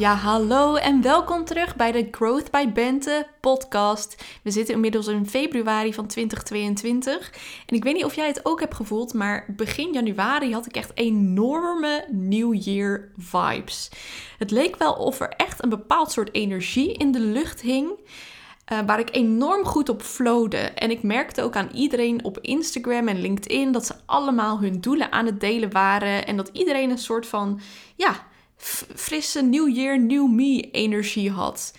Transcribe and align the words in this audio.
Ja, 0.00 0.14
hallo 0.14 0.74
en 0.74 1.02
welkom 1.02 1.44
terug 1.44 1.76
bij 1.76 1.92
de 1.92 2.08
Growth 2.10 2.50
by 2.50 2.72
Bente 2.72 3.26
podcast. 3.40 4.24
We 4.42 4.50
zitten 4.50 4.74
inmiddels 4.74 5.06
in 5.06 5.26
februari 5.26 5.94
van 5.94 6.06
2022. 6.06 7.32
En 7.66 7.76
ik 7.76 7.82
weet 7.82 7.94
niet 7.94 8.04
of 8.04 8.14
jij 8.14 8.26
het 8.26 8.40
ook 8.42 8.60
hebt 8.60 8.74
gevoeld, 8.74 9.14
maar 9.14 9.44
begin 9.56 9.92
januari 9.92 10.52
had 10.52 10.66
ik 10.66 10.76
echt 10.76 10.90
enorme 10.94 12.04
New 12.10 12.54
Year 12.54 13.08
vibes. 13.16 13.90
Het 14.38 14.50
leek 14.50 14.76
wel 14.76 14.92
of 14.92 15.20
er 15.20 15.28
echt 15.28 15.62
een 15.62 15.68
bepaald 15.68 16.12
soort 16.12 16.34
energie 16.34 16.92
in 16.92 17.12
de 17.12 17.20
lucht 17.20 17.60
hing. 17.60 17.90
Uh, 18.72 18.78
waar 18.86 18.98
ik 18.98 19.14
enorm 19.14 19.64
goed 19.64 19.88
op 19.88 20.02
flowde. 20.02 20.56
En 20.56 20.90
ik 20.90 21.02
merkte 21.02 21.42
ook 21.42 21.56
aan 21.56 21.70
iedereen 21.74 22.24
op 22.24 22.38
Instagram 22.40 23.08
en 23.08 23.20
LinkedIn 23.20 23.72
dat 23.72 23.86
ze 23.86 23.94
allemaal 24.06 24.60
hun 24.60 24.80
doelen 24.80 25.12
aan 25.12 25.26
het 25.26 25.40
delen 25.40 25.72
waren. 25.72 26.26
En 26.26 26.36
dat 26.36 26.50
iedereen 26.52 26.90
een 26.90 26.98
soort 26.98 27.26
van, 27.26 27.60
ja, 27.96 28.28
frisse 28.94 29.42
New 29.42 29.76
Year, 29.76 30.00
Me 30.30 30.70
energie 30.70 31.30
had. 31.30 31.72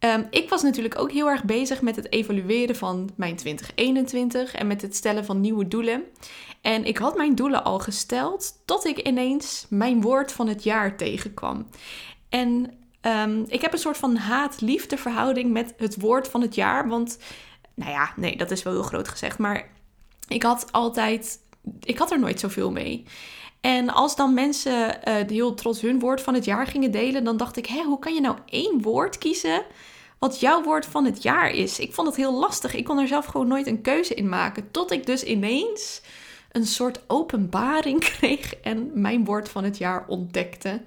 Um, 0.00 0.26
ik 0.30 0.48
was 0.48 0.62
natuurlijk 0.62 0.98
ook 0.98 1.12
heel 1.12 1.28
erg 1.28 1.44
bezig 1.44 1.82
met 1.82 1.96
het 1.96 2.12
evalueren 2.12 2.76
van 2.76 3.10
mijn 3.16 3.36
2021 3.36 4.54
en 4.54 4.66
met 4.66 4.82
het 4.82 4.96
stellen 4.96 5.24
van 5.24 5.40
nieuwe 5.40 5.68
doelen. 5.68 6.02
En 6.60 6.84
ik 6.84 6.98
had 6.98 7.16
mijn 7.16 7.34
doelen 7.34 7.64
al 7.64 7.78
gesteld 7.78 8.62
tot 8.64 8.84
ik 8.84 8.98
ineens 8.98 9.66
mijn 9.68 10.00
woord 10.00 10.32
van 10.32 10.48
het 10.48 10.62
jaar 10.62 10.96
tegenkwam. 10.96 11.66
En 12.28 12.72
um, 13.00 13.44
ik 13.48 13.60
heb 13.60 13.72
een 13.72 13.78
soort 13.78 13.96
van 13.96 14.16
haat-liefde 14.16 14.96
verhouding 14.96 15.52
met 15.52 15.74
het 15.76 16.00
woord 16.00 16.28
van 16.28 16.40
het 16.40 16.54
jaar. 16.54 16.88
Want, 16.88 17.18
nou 17.74 17.90
ja, 17.90 18.12
nee, 18.16 18.36
dat 18.36 18.50
is 18.50 18.62
wel 18.62 18.72
heel 18.72 18.82
groot 18.82 19.08
gezegd. 19.08 19.38
Maar 19.38 19.68
ik 20.28 20.42
had 20.42 20.72
altijd, 20.72 21.38
ik 21.80 21.98
had 21.98 22.10
er 22.10 22.20
nooit 22.20 22.40
zoveel 22.40 22.70
mee. 22.70 23.04
En 23.66 23.88
als 23.88 24.16
dan 24.16 24.34
mensen 24.34 24.98
uh, 25.08 25.14
heel 25.26 25.54
trots 25.54 25.80
hun 25.80 25.98
woord 25.98 26.20
van 26.20 26.34
het 26.34 26.44
jaar 26.44 26.66
gingen 26.66 26.90
delen, 26.90 27.24
dan 27.24 27.36
dacht 27.36 27.56
ik, 27.56 27.66
hé, 27.66 27.82
hoe 27.82 27.98
kan 27.98 28.14
je 28.14 28.20
nou 28.20 28.36
één 28.46 28.82
woord 28.82 29.18
kiezen 29.18 29.62
wat 30.18 30.40
jouw 30.40 30.62
woord 30.62 30.86
van 30.86 31.04
het 31.04 31.22
jaar 31.22 31.50
is? 31.50 31.78
Ik 31.78 31.94
vond 31.94 32.08
het 32.08 32.16
heel 32.16 32.38
lastig. 32.38 32.74
Ik 32.74 32.84
kon 32.84 32.98
er 32.98 33.08
zelf 33.08 33.24
gewoon 33.24 33.48
nooit 33.48 33.66
een 33.66 33.80
keuze 33.80 34.14
in 34.14 34.28
maken. 34.28 34.70
Tot 34.70 34.90
ik 34.90 35.06
dus 35.06 35.24
ineens 35.24 36.02
een 36.52 36.66
soort 36.66 37.00
openbaring 37.06 38.00
kreeg 38.18 38.54
en 38.54 38.90
mijn 38.94 39.24
woord 39.24 39.48
van 39.48 39.64
het 39.64 39.78
jaar 39.78 40.04
ontdekte. 40.06 40.80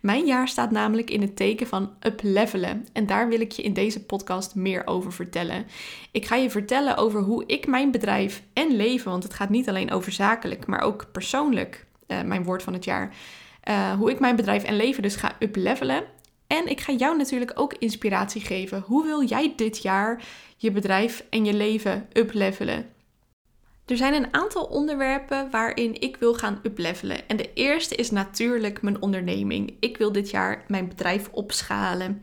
Mijn 0.00 0.26
jaar 0.26 0.48
staat 0.48 0.70
namelijk 0.70 1.10
in 1.10 1.20
het 1.20 1.36
teken 1.36 1.66
van 1.66 1.90
uplevelen 2.00 2.86
en 2.92 3.06
daar 3.06 3.28
wil 3.28 3.40
ik 3.40 3.52
je 3.52 3.62
in 3.62 3.72
deze 3.72 4.04
podcast 4.04 4.54
meer 4.54 4.86
over 4.86 5.12
vertellen. 5.12 5.66
Ik 6.12 6.26
ga 6.26 6.36
je 6.36 6.50
vertellen 6.50 6.96
over 6.96 7.20
hoe 7.20 7.44
ik 7.46 7.66
mijn 7.66 7.90
bedrijf 7.90 8.42
en 8.52 8.76
leven, 8.76 9.10
want 9.10 9.22
het 9.22 9.34
gaat 9.34 9.50
niet 9.50 9.68
alleen 9.68 9.90
over 9.90 10.12
zakelijk, 10.12 10.66
maar 10.66 10.80
ook 10.80 11.06
persoonlijk 11.12 11.86
uh, 12.14 12.22
mijn 12.22 12.44
woord 12.44 12.62
van 12.62 12.72
het 12.72 12.84
jaar. 12.84 13.14
Uh, 13.68 13.92
hoe 13.92 14.10
ik 14.10 14.20
mijn 14.20 14.36
bedrijf 14.36 14.62
en 14.62 14.76
leven 14.76 15.02
dus 15.02 15.16
ga 15.16 15.36
uplevelen. 15.38 16.04
En 16.46 16.66
ik 16.66 16.80
ga 16.80 16.92
jou 16.92 17.16
natuurlijk 17.16 17.52
ook 17.54 17.74
inspiratie 17.74 18.40
geven. 18.40 18.80
Hoe 18.86 19.04
wil 19.04 19.24
jij 19.24 19.52
dit 19.56 19.82
jaar 19.82 20.22
je 20.56 20.70
bedrijf 20.70 21.24
en 21.30 21.44
je 21.44 21.54
leven 21.54 22.08
uplevelen? 22.12 22.92
Er 23.86 23.96
zijn 23.96 24.14
een 24.14 24.34
aantal 24.34 24.64
onderwerpen 24.64 25.50
waarin 25.50 26.00
ik 26.00 26.16
wil 26.16 26.34
gaan 26.34 26.60
uplevelen. 26.62 27.28
En 27.28 27.36
de 27.36 27.52
eerste 27.54 27.94
is 27.94 28.10
natuurlijk 28.10 28.82
mijn 28.82 29.02
onderneming. 29.02 29.76
Ik 29.80 29.96
wil 29.96 30.12
dit 30.12 30.30
jaar 30.30 30.64
mijn 30.68 30.88
bedrijf 30.88 31.28
opschalen. 31.32 32.20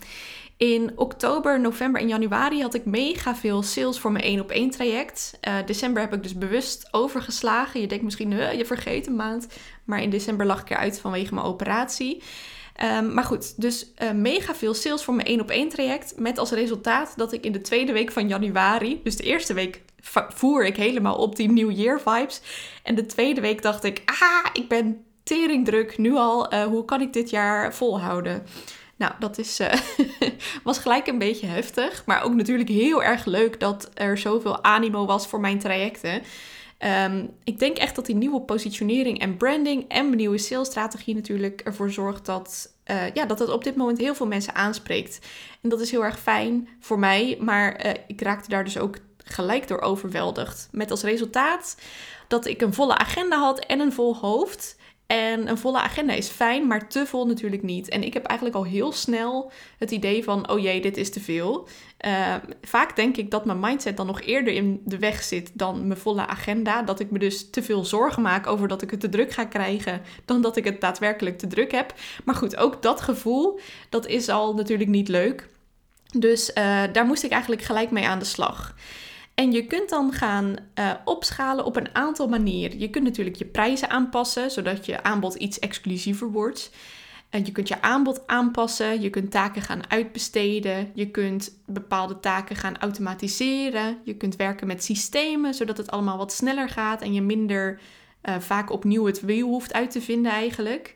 In 0.62 0.92
oktober, 0.96 1.60
november 1.60 2.02
en 2.02 2.08
januari 2.08 2.62
had 2.62 2.74
ik 2.74 2.86
mega 2.86 3.36
veel 3.36 3.64
sales 3.64 4.00
voor 4.00 4.12
mijn 4.12 4.24
1 4.24 4.40
op 4.40 4.52
1 4.52 4.70
traject. 4.70 5.40
Uh, 5.48 5.56
december 5.66 6.02
heb 6.02 6.14
ik 6.14 6.24
dus 6.24 6.38
bewust 6.38 6.88
overgeslagen. 6.92 7.82
Je 7.82 7.88
denkt 7.88 8.04
misschien, 8.04 8.32
je 8.32 8.66
vergeet 8.66 9.08
een 9.08 9.16
maand. 9.16 9.48
Maar 9.86 10.02
in 10.02 10.10
december 10.10 10.46
lag 10.46 10.62
ik 10.62 10.70
eruit 10.70 11.00
vanwege 11.00 11.34
mijn 11.34 11.46
operatie. 11.46 12.24
Um, 12.84 13.14
maar 13.14 13.24
goed, 13.24 13.62
dus 13.62 13.92
uh, 14.04 14.12
mega 14.12 14.56
veel 14.56 14.74
sales 14.74 15.04
voor 15.04 15.14
mijn 15.14 15.28
1 15.28 15.42
op 15.42 15.50
1 15.50 15.70
traject. 15.70 16.14
Met 16.20 16.38
als 16.38 16.52
resultaat 16.52 17.14
dat 17.16 17.34
ik 17.34 17.46
in 17.46 17.52
de 17.52 17.62
tweede 17.62 17.92
week 17.92 18.12
van 18.12 18.28
januari, 18.28 19.00
dus 19.04 19.16
de 19.16 19.24
eerste 19.24 19.54
week 19.54 19.82
voer 20.30 20.66
ik 20.66 20.76
helemaal 20.76 21.16
op 21.16 21.36
die 21.36 21.52
New 21.52 21.72
Year 21.72 22.02
vibes. 22.02 22.42
En 22.84 22.96
de 22.96 23.06
tweede 23.06 23.42
week 23.42 23.62
dacht 23.62 23.84
ik, 23.84 24.02
ah, 24.06 24.46
ik 24.54 24.68
ben 24.68 25.04
teringdruk 25.24 25.98
nu 25.98 26.16
al. 26.16 26.54
Uh, 26.54 26.64
hoe 26.64 26.86
kan 26.86 27.02
ik 27.02 27.14
dit 27.14 27.30
jaar 27.30 27.74
volhouden? 27.74 28.44
Nou, 29.02 29.14
dat 29.20 29.38
is, 29.38 29.60
uh, 29.60 29.74
was 30.64 30.80
gelijk 30.80 31.08
een 31.08 31.18
beetje 31.18 31.48
heftig. 31.48 32.06
Maar 32.06 32.24
ook 32.24 32.34
natuurlijk 32.34 32.70
heel 32.70 33.04
erg 33.04 33.26
leuk 33.26 33.60
dat 33.60 33.90
er 33.94 34.18
zoveel 34.18 34.64
animo 34.64 35.06
was 35.06 35.28
voor 35.28 35.40
mijn 35.40 35.60
trajecten. 35.60 36.22
Um, 37.06 37.30
ik 37.44 37.60
denk 37.60 37.78
echt 37.78 37.96
dat 37.96 38.06
die 38.06 38.16
nieuwe 38.16 38.42
positionering 38.42 39.20
en 39.20 39.38
branding 39.38 39.86
en 39.88 40.06
mijn 40.06 40.18
nieuwe 40.18 40.38
salesstrategie 40.38 41.16
natuurlijk 41.16 41.62
ervoor 41.62 41.92
zorgt 41.92 42.26
dat, 42.26 42.74
uh, 42.92 43.14
ja, 43.14 43.26
dat 43.26 43.40
het 43.40 43.50
op 43.50 43.64
dit 43.64 43.76
moment 43.76 43.98
heel 43.98 44.16
veel 44.16 44.28
mensen 44.28 44.56
aanspreekt. 44.56 45.20
En 45.62 45.70
dat 45.70 45.82
is 45.82 45.92
heel 45.92 46.06
erg 46.06 46.20
fijn 46.20 46.68
voor 46.80 47.00
mij, 47.00 47.38
maar 47.40 47.86
uh, 47.86 47.92
ik 48.08 48.22
raakte 48.22 48.50
daar 48.50 48.64
dus 48.64 48.78
ook 48.78 48.98
gelijk 49.24 49.68
door 49.68 49.82
overweldigd. 49.82 50.70
Met 50.72 50.92
als 50.92 51.04
resultaat 51.04 51.78
dat 52.28 52.46
ik 52.46 52.62
een 52.62 52.74
volle 52.74 52.98
agenda 52.98 53.38
had 53.38 53.60
en 53.60 53.80
een 53.80 53.94
vol 53.94 54.16
hoofd. 54.16 54.80
En 55.12 55.50
een 55.50 55.58
volle 55.58 55.80
agenda 55.80 56.14
is 56.14 56.28
fijn, 56.28 56.68
maar 56.68 56.90
te 56.90 57.06
vol 57.06 57.26
natuurlijk 57.26 57.64
niet. 57.64 57.90
En 57.90 58.04
ik 58.04 58.14
heb 58.14 58.26
eigenlijk 58.26 58.60
al 58.60 58.66
heel 58.66 58.92
snel 58.92 59.52
het 59.78 59.92
idee 59.92 60.24
van: 60.24 60.50
oh 60.50 60.60
jee, 60.60 60.82
dit 60.82 60.98
is 60.98 61.12
te 61.12 61.20
veel. 61.20 61.68
Uh, 62.06 62.36
vaak 62.62 62.96
denk 62.96 63.18
ik 63.18 63.32
dat 63.32 63.46
mijn 63.46 63.60
mindset 63.60 63.98
dan 63.98 64.06
nog 64.06 64.22
eerder 64.22 64.54
in 64.54 64.82
de 64.86 65.00
weg 65.00 65.24
zit 65.24 65.52
dan 65.54 65.88
mijn 65.88 66.00
volle 66.00 66.28
agenda. 66.28 66.82
Dat 66.82 67.00
ik 67.00 67.12
me 67.12 67.20
dus 67.20 67.50
te 67.50 67.64
veel 67.64 67.86
zorgen 67.86 68.22
maak 68.22 68.48
over 68.48 68.68
dat 68.68 68.82
ik 68.82 68.92
het 68.92 69.00
te 69.00 69.10
druk 69.10 69.32
ga 69.32 69.46
krijgen, 69.46 70.02
dan 70.26 70.42
dat 70.42 70.56
ik 70.56 70.64
het 70.64 70.82
daadwerkelijk 70.82 71.38
te 71.38 71.48
druk 71.48 71.72
heb. 71.72 71.94
Maar 72.26 72.36
goed, 72.36 72.58
ook 72.58 72.82
dat 72.82 73.02
gevoel, 73.02 73.60
dat 73.90 74.08
is 74.08 74.30
al 74.30 74.54
natuurlijk 74.54 74.90
niet 74.90 75.08
leuk. 75.08 75.48
Dus 76.18 76.50
uh, 76.50 76.84
daar 76.94 77.06
moest 77.06 77.24
ik 77.24 77.32
eigenlijk 77.32 77.62
gelijk 77.62 77.92
mee 77.92 78.08
aan 78.08 78.20
de 78.20 78.26
slag. 78.26 78.76
En 79.36 79.52
je 79.52 79.66
kunt 79.66 79.90
dan 79.90 80.14
gaan 80.14 80.56
uh, 80.75 80.92
opschalen 81.06 81.66
op 81.66 81.75
een 81.75 81.96
aantal 81.96 82.28
manieren. 82.28 82.80
Je 82.80 82.90
kunt 82.90 83.03
natuurlijk 83.03 83.36
je 83.36 83.46
prijzen 83.46 83.90
aanpassen, 83.90 84.52
zodat 84.52 84.86
je 84.86 85.03
aanbod 85.03 85.36
iets 85.36 85.59
exclusiever 85.59 86.31
wordt. 86.31 86.72
En 87.30 87.46
je 87.46 87.52
kunt 87.52 87.68
je 87.68 87.81
aanbod 87.81 88.28
aanpassen, 88.28 89.02
je 89.02 89.09
kunt 89.09 89.31
taken 89.31 89.62
gaan 89.62 89.90
uitbesteden, 89.90 90.91
je 90.94 91.12
kunt 91.12 91.58
bepaalde 91.66 92.20
taken 92.20 92.56
gaan 92.56 92.78
automatiseren, 92.78 93.97
je 94.03 94.16
kunt 94.16 94.36
werken 94.36 94.68
met 94.68 94.84
systemen, 94.84 95.53
zodat 95.53 95.78
het 95.78 95.91
allemaal 95.91 96.18
wat 96.18 96.34
sneller 96.34 96.70
gaat 96.70 97.02
en 97.02 97.14
je 97.14 97.22
minder 97.22 97.80
uh, 98.24 98.40
vaak 98.40 98.72
opnieuw 98.72 99.06
het 99.06 99.22
wiel 99.22 99.47
hoeft 99.47 99.74
uit 99.74 99.91
te 99.91 100.02
vinden 100.02 100.31
eigenlijk. 100.31 100.94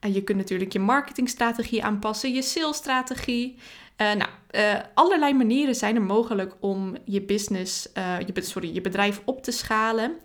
En 0.00 0.12
je 0.12 0.22
kunt 0.22 0.38
natuurlijk 0.38 0.72
je 0.72 0.78
marketingstrategie 0.78 1.84
aanpassen, 1.84 2.32
je 2.32 2.42
salesstrategie. 2.42 3.56
Uh, 3.96 4.12
nou, 4.12 4.30
uh, 4.50 4.80
allerlei 4.94 5.34
manieren 5.34 5.74
zijn 5.74 5.94
er 5.94 6.02
mogelijk 6.02 6.54
om 6.60 6.96
je 7.04 7.22
business, 7.22 7.88
uh, 7.98 8.20
je, 8.20 8.42
sorry, 8.42 8.74
je 8.74 8.80
bedrijf 8.80 9.22
op 9.24 9.42
te 9.42 9.50
schalen. 9.50 10.16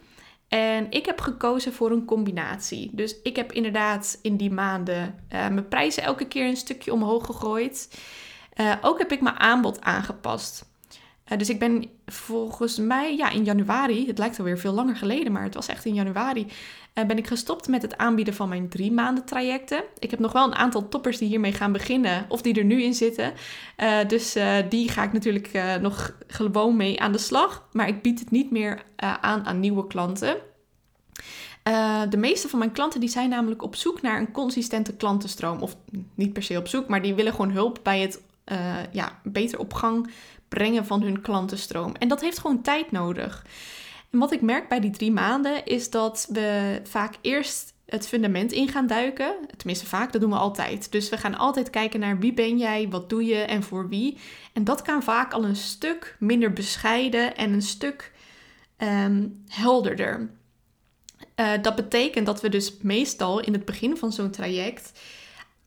En 0.47 0.91
ik 0.91 1.05
heb 1.05 1.21
gekozen 1.21 1.73
voor 1.73 1.91
een 1.91 2.05
combinatie. 2.05 2.89
Dus 2.93 3.21
ik 3.23 3.35
heb 3.35 3.51
inderdaad 3.51 4.19
in 4.21 4.37
die 4.37 4.51
maanden 4.51 5.15
mijn 5.29 5.67
prijzen 5.67 6.03
elke 6.03 6.27
keer 6.27 6.47
een 6.47 6.57
stukje 6.57 6.93
omhoog 6.93 7.25
gegooid. 7.25 7.99
ook 8.81 8.99
heb 8.99 9.11
ik 9.11 9.21
mijn 9.21 9.39
aanbod 9.39 9.81
aangepast. 9.81 10.68
Dus 11.37 11.49
ik 11.49 11.59
ben 11.59 11.85
volgens 12.05 12.77
mij, 12.77 13.15
ja, 13.15 13.29
in 13.29 13.43
januari, 13.43 14.07
het 14.07 14.17
lijkt 14.17 14.39
alweer 14.39 14.57
veel 14.57 14.73
langer 14.73 14.95
geleden, 14.95 15.31
maar 15.31 15.43
het 15.43 15.53
was 15.53 15.67
echt 15.67 15.85
in 15.85 15.93
januari, 15.93 16.47
uh, 16.93 17.05
ben 17.05 17.17
ik 17.17 17.27
gestopt 17.27 17.67
met 17.67 17.81
het 17.81 17.97
aanbieden 17.97 18.33
van 18.33 18.49
mijn 18.49 18.69
drie 18.69 18.91
maanden 18.91 19.25
trajecten. 19.25 19.83
Ik 19.99 20.11
heb 20.11 20.19
nog 20.19 20.31
wel 20.31 20.45
een 20.45 20.55
aantal 20.55 20.87
toppers 20.87 21.17
die 21.17 21.27
hiermee 21.27 21.53
gaan 21.53 21.71
beginnen 21.71 22.25
of 22.27 22.41
die 22.41 22.53
er 22.53 22.63
nu 22.63 22.83
in 22.83 22.93
zitten. 22.93 23.33
Uh, 23.77 23.97
dus 24.07 24.37
die 24.69 24.89
ga 24.89 25.03
ik 25.03 25.13
natuurlijk 25.13 25.77
nog 25.81 26.15
gewoon 26.27 26.75
mee 26.75 27.01
aan 27.01 27.11
de 27.11 27.17
slag. 27.17 27.67
Maar 27.71 27.87
ik 27.87 28.01
bied 28.01 28.19
het 28.19 28.31
niet 28.31 28.51
meer 28.51 28.83
aan 28.95 29.45
aan 29.45 29.59
nieuwe 29.59 29.87
klanten. 29.87 30.37
de 32.09 32.17
meeste 32.17 32.49
van 32.49 32.59
mijn 32.59 32.71
klanten 32.71 32.99
die 32.99 33.09
zijn 33.09 33.29
namelijk 33.29 33.63
op 33.63 33.75
zoek 33.75 34.01
naar 34.01 34.19
een 34.19 34.31
consistente 34.31 34.95
klantenstroom. 34.95 35.61
Of 35.61 35.75
niet 36.15 36.33
per 36.33 36.43
se 36.43 36.57
op 36.57 36.67
zoek, 36.67 36.87
maar 36.87 37.01
die 37.01 37.13
willen 37.13 37.31
gewoon 37.31 37.51
hulp 37.51 37.79
bij 37.83 37.99
het 37.99 38.21
ja, 38.91 39.19
beter 39.23 39.59
op 39.59 39.73
gang 39.73 40.09
brengen 40.49 40.85
van 40.85 41.01
hun 41.01 41.21
klantenstroom. 41.21 41.95
En 41.95 42.07
dat 42.07 42.21
heeft 42.21 42.39
gewoon 42.39 42.61
tijd 42.61 42.91
nodig. 42.91 43.45
En 44.11 44.19
wat 44.19 44.31
ik 44.31 44.41
merk 44.41 44.69
bij 44.69 44.79
die 44.79 44.91
drie 44.91 45.11
maanden 45.11 45.65
is 45.65 45.89
dat 45.89 46.27
we 46.29 46.79
vaak 46.83 47.15
eerst 47.21 47.73
het 47.85 48.07
fundament 48.07 48.51
in 48.51 48.67
gaan 48.67 48.87
duiken. 48.87 49.35
Tenminste, 49.57 49.85
vaak, 49.85 50.11
dat 50.11 50.21
doen 50.21 50.29
we 50.29 50.35
altijd. 50.35 50.91
Dus 50.91 51.09
we 51.09 51.17
gaan 51.17 51.37
altijd 51.37 51.69
kijken 51.69 51.99
naar 51.99 52.19
wie 52.19 52.33
ben 52.33 52.57
jij, 52.57 52.89
wat 52.89 53.09
doe 53.09 53.25
je 53.25 53.35
en 53.35 53.63
voor 53.63 53.89
wie. 53.89 54.17
En 54.53 54.63
dat 54.63 54.81
kan 54.81 55.03
vaak 55.03 55.33
al 55.33 55.43
een 55.43 55.55
stuk 55.55 56.15
minder 56.19 56.53
bescheiden 56.53 57.35
en 57.35 57.53
een 57.53 57.61
stuk 57.61 58.11
ehm, 58.77 59.27
helderder. 59.47 60.29
Uh, 61.35 61.51
dat 61.61 61.75
betekent 61.75 62.25
dat 62.25 62.41
we 62.41 62.49
dus 62.49 62.77
meestal 62.81 63.39
in 63.39 63.53
het 63.53 63.65
begin 63.65 63.97
van 63.97 64.11
zo'n 64.11 64.31
traject 64.31 64.91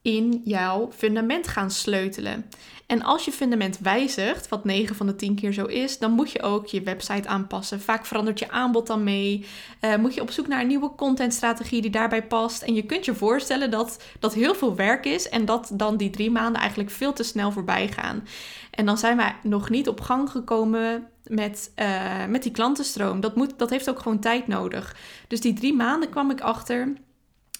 in 0.02 0.40
jouw 0.44 0.90
fundament 0.92 1.48
gaan 1.48 1.70
sleutelen. 1.70 2.44
En 2.86 3.02
als 3.02 3.24
je 3.24 3.32
fundament 3.32 3.78
wijzigt, 3.78 4.48
wat 4.48 4.64
9 4.64 4.96
van 4.96 5.06
de 5.06 5.16
10 5.16 5.34
keer 5.34 5.52
zo 5.52 5.64
is, 5.64 5.98
dan 5.98 6.12
moet 6.12 6.30
je 6.30 6.42
ook 6.42 6.66
je 6.66 6.82
website 6.82 7.28
aanpassen. 7.28 7.80
Vaak 7.80 8.06
verandert 8.06 8.38
je 8.38 8.50
aanbod 8.50 8.86
dan 8.86 9.04
mee. 9.04 9.46
Uh, 9.80 9.96
moet 9.96 10.14
je 10.14 10.20
op 10.20 10.30
zoek 10.30 10.46
naar 10.46 10.60
een 10.60 10.66
nieuwe 10.66 10.94
contentstrategie 10.96 11.82
die 11.82 11.90
daarbij 11.90 12.26
past. 12.26 12.62
En 12.62 12.74
je 12.74 12.82
kunt 12.82 13.04
je 13.04 13.14
voorstellen 13.14 13.70
dat 13.70 14.04
dat 14.18 14.34
heel 14.34 14.54
veel 14.54 14.74
werk 14.74 15.04
is 15.04 15.28
en 15.28 15.44
dat 15.44 15.70
dan 15.72 15.96
die 15.96 16.10
drie 16.10 16.30
maanden 16.30 16.60
eigenlijk 16.60 16.90
veel 16.90 17.12
te 17.12 17.22
snel 17.22 17.52
voorbij 17.52 17.88
gaan. 17.88 18.26
En 18.70 18.86
dan 18.86 18.98
zijn 18.98 19.16
wij 19.16 19.36
nog 19.42 19.70
niet 19.70 19.88
op 19.88 20.00
gang 20.00 20.30
gekomen 20.30 21.06
met, 21.26 21.72
uh, 21.76 22.26
met 22.26 22.42
die 22.42 22.52
klantenstroom. 22.52 23.20
Dat, 23.20 23.36
moet, 23.36 23.58
dat 23.58 23.70
heeft 23.70 23.90
ook 23.90 23.98
gewoon 23.98 24.20
tijd 24.20 24.46
nodig. 24.46 24.96
Dus 25.28 25.40
die 25.40 25.52
drie 25.52 25.74
maanden 25.74 26.10
kwam 26.10 26.30
ik 26.30 26.40
achter. 26.40 26.92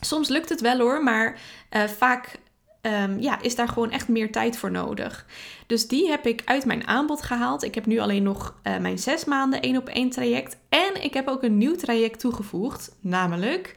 Soms 0.05 0.29
lukt 0.29 0.49
het 0.49 0.61
wel 0.61 0.79
hoor, 0.79 1.03
maar 1.03 1.39
uh, 1.71 1.85
vaak 1.85 2.39
um, 2.83 3.21
ja, 3.21 3.41
is 3.41 3.55
daar 3.55 3.69
gewoon 3.69 3.91
echt 3.91 4.09
meer 4.09 4.33
tijd 4.33 4.57
voor 4.57 4.71
nodig. 4.71 5.27
Dus 5.67 5.89
die 5.89 6.09
heb 6.09 6.27
ik 6.27 6.43
uit 6.45 6.65
mijn 6.65 6.87
aanbod 6.87 7.23
gehaald. 7.23 7.63
Ik 7.63 7.75
heb 7.75 7.87
nu 7.87 7.99
alleen 7.99 8.23
nog 8.23 8.55
uh, 8.63 8.79
mijn 8.79 8.99
zes 8.99 9.25
maanden 9.25 9.61
één 9.61 9.77
op 9.77 9.89
één 9.89 10.11
traject. 10.11 10.57
En 10.69 11.03
ik 11.03 11.15
heb 11.15 11.29
ook 11.29 11.43
een 11.43 11.59
nieuw 11.59 11.77
traject 11.77 12.21
toegevoegd, 12.21 12.91
namelijk 13.01 13.77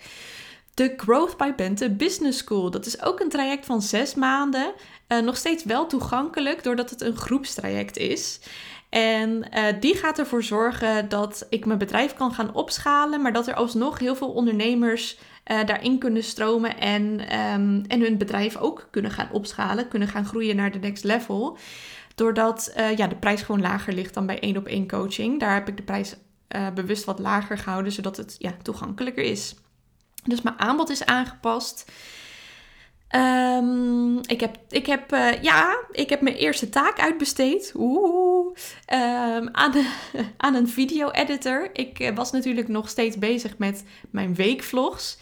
de 0.73 0.93
Growth 0.97 1.37
by 1.37 1.53
Bente 1.55 1.89
Business 1.89 2.37
School. 2.37 2.71
Dat 2.71 2.85
is 2.85 3.01
ook 3.01 3.19
een 3.19 3.29
traject 3.29 3.65
van 3.65 3.81
zes 3.81 4.15
maanden. 4.15 4.73
Uh, 5.07 5.19
nog 5.19 5.37
steeds 5.37 5.63
wel 5.63 5.87
toegankelijk, 5.87 6.63
doordat 6.63 6.89
het 6.89 7.01
een 7.01 7.17
groepstraject 7.17 7.97
is. 7.97 8.39
En 8.95 9.45
uh, 9.53 9.63
die 9.79 9.95
gaat 9.95 10.19
ervoor 10.19 10.43
zorgen 10.43 11.09
dat 11.09 11.45
ik 11.49 11.65
mijn 11.65 11.79
bedrijf 11.79 12.13
kan 12.13 12.33
gaan 12.33 12.53
opschalen, 12.53 13.21
maar 13.21 13.33
dat 13.33 13.47
er 13.47 13.53
alsnog 13.53 13.99
heel 13.99 14.15
veel 14.15 14.31
ondernemers 14.31 15.17
uh, 15.51 15.65
daarin 15.65 15.99
kunnen 15.99 16.23
stromen 16.23 16.77
en, 16.79 17.03
um, 17.39 17.83
en 17.87 18.01
hun 18.01 18.17
bedrijf 18.17 18.57
ook 18.57 18.87
kunnen 18.91 19.11
gaan 19.11 19.31
opschalen, 19.31 19.87
kunnen 19.87 20.07
gaan 20.07 20.25
groeien 20.25 20.55
naar 20.55 20.71
de 20.71 20.79
next 20.79 21.03
level. 21.03 21.57
Doordat 22.15 22.73
uh, 22.77 22.97
ja, 22.97 23.07
de 23.07 23.15
prijs 23.15 23.41
gewoon 23.41 23.61
lager 23.61 23.93
ligt 23.93 24.13
dan 24.13 24.25
bij 24.25 24.39
één 24.39 24.57
op 24.57 24.65
één 24.65 24.87
coaching. 24.87 25.39
Daar 25.39 25.53
heb 25.53 25.67
ik 25.67 25.77
de 25.77 25.83
prijs 25.83 26.15
bewust 26.73 27.05
wat 27.05 27.19
lager 27.19 27.57
gehouden, 27.57 27.91
zodat 27.91 28.17
het 28.17 28.35
ja, 28.37 28.53
toegankelijker 28.61 29.23
is. 29.23 29.55
Dus 30.23 30.41
mijn 30.41 30.59
aanbod 30.59 30.89
is 30.89 31.05
aangepast. 31.05 31.91
Um, 33.09 34.17
ik 34.25 34.39
heb, 34.39 34.57
ik 34.69 34.85
heb, 34.85 35.13
uh, 35.13 35.41
ja, 35.41 35.77
ik 35.91 36.09
heb 36.09 36.21
mijn 36.21 36.35
eerste 36.35 36.69
taak 36.69 36.99
uitbesteed. 36.99 37.71
Oeh. 37.75 38.55
Um, 38.93 39.49
aan, 39.51 39.73
aan 40.37 40.55
een 40.55 40.67
video-editor. 40.67 41.69
Ik 41.73 41.99
uh, 41.99 42.15
was 42.15 42.31
natuurlijk 42.31 42.67
nog 42.67 42.89
steeds 42.89 43.17
bezig 43.17 43.57
met 43.57 43.83
mijn 44.09 44.35
weekvlogs. 44.35 45.17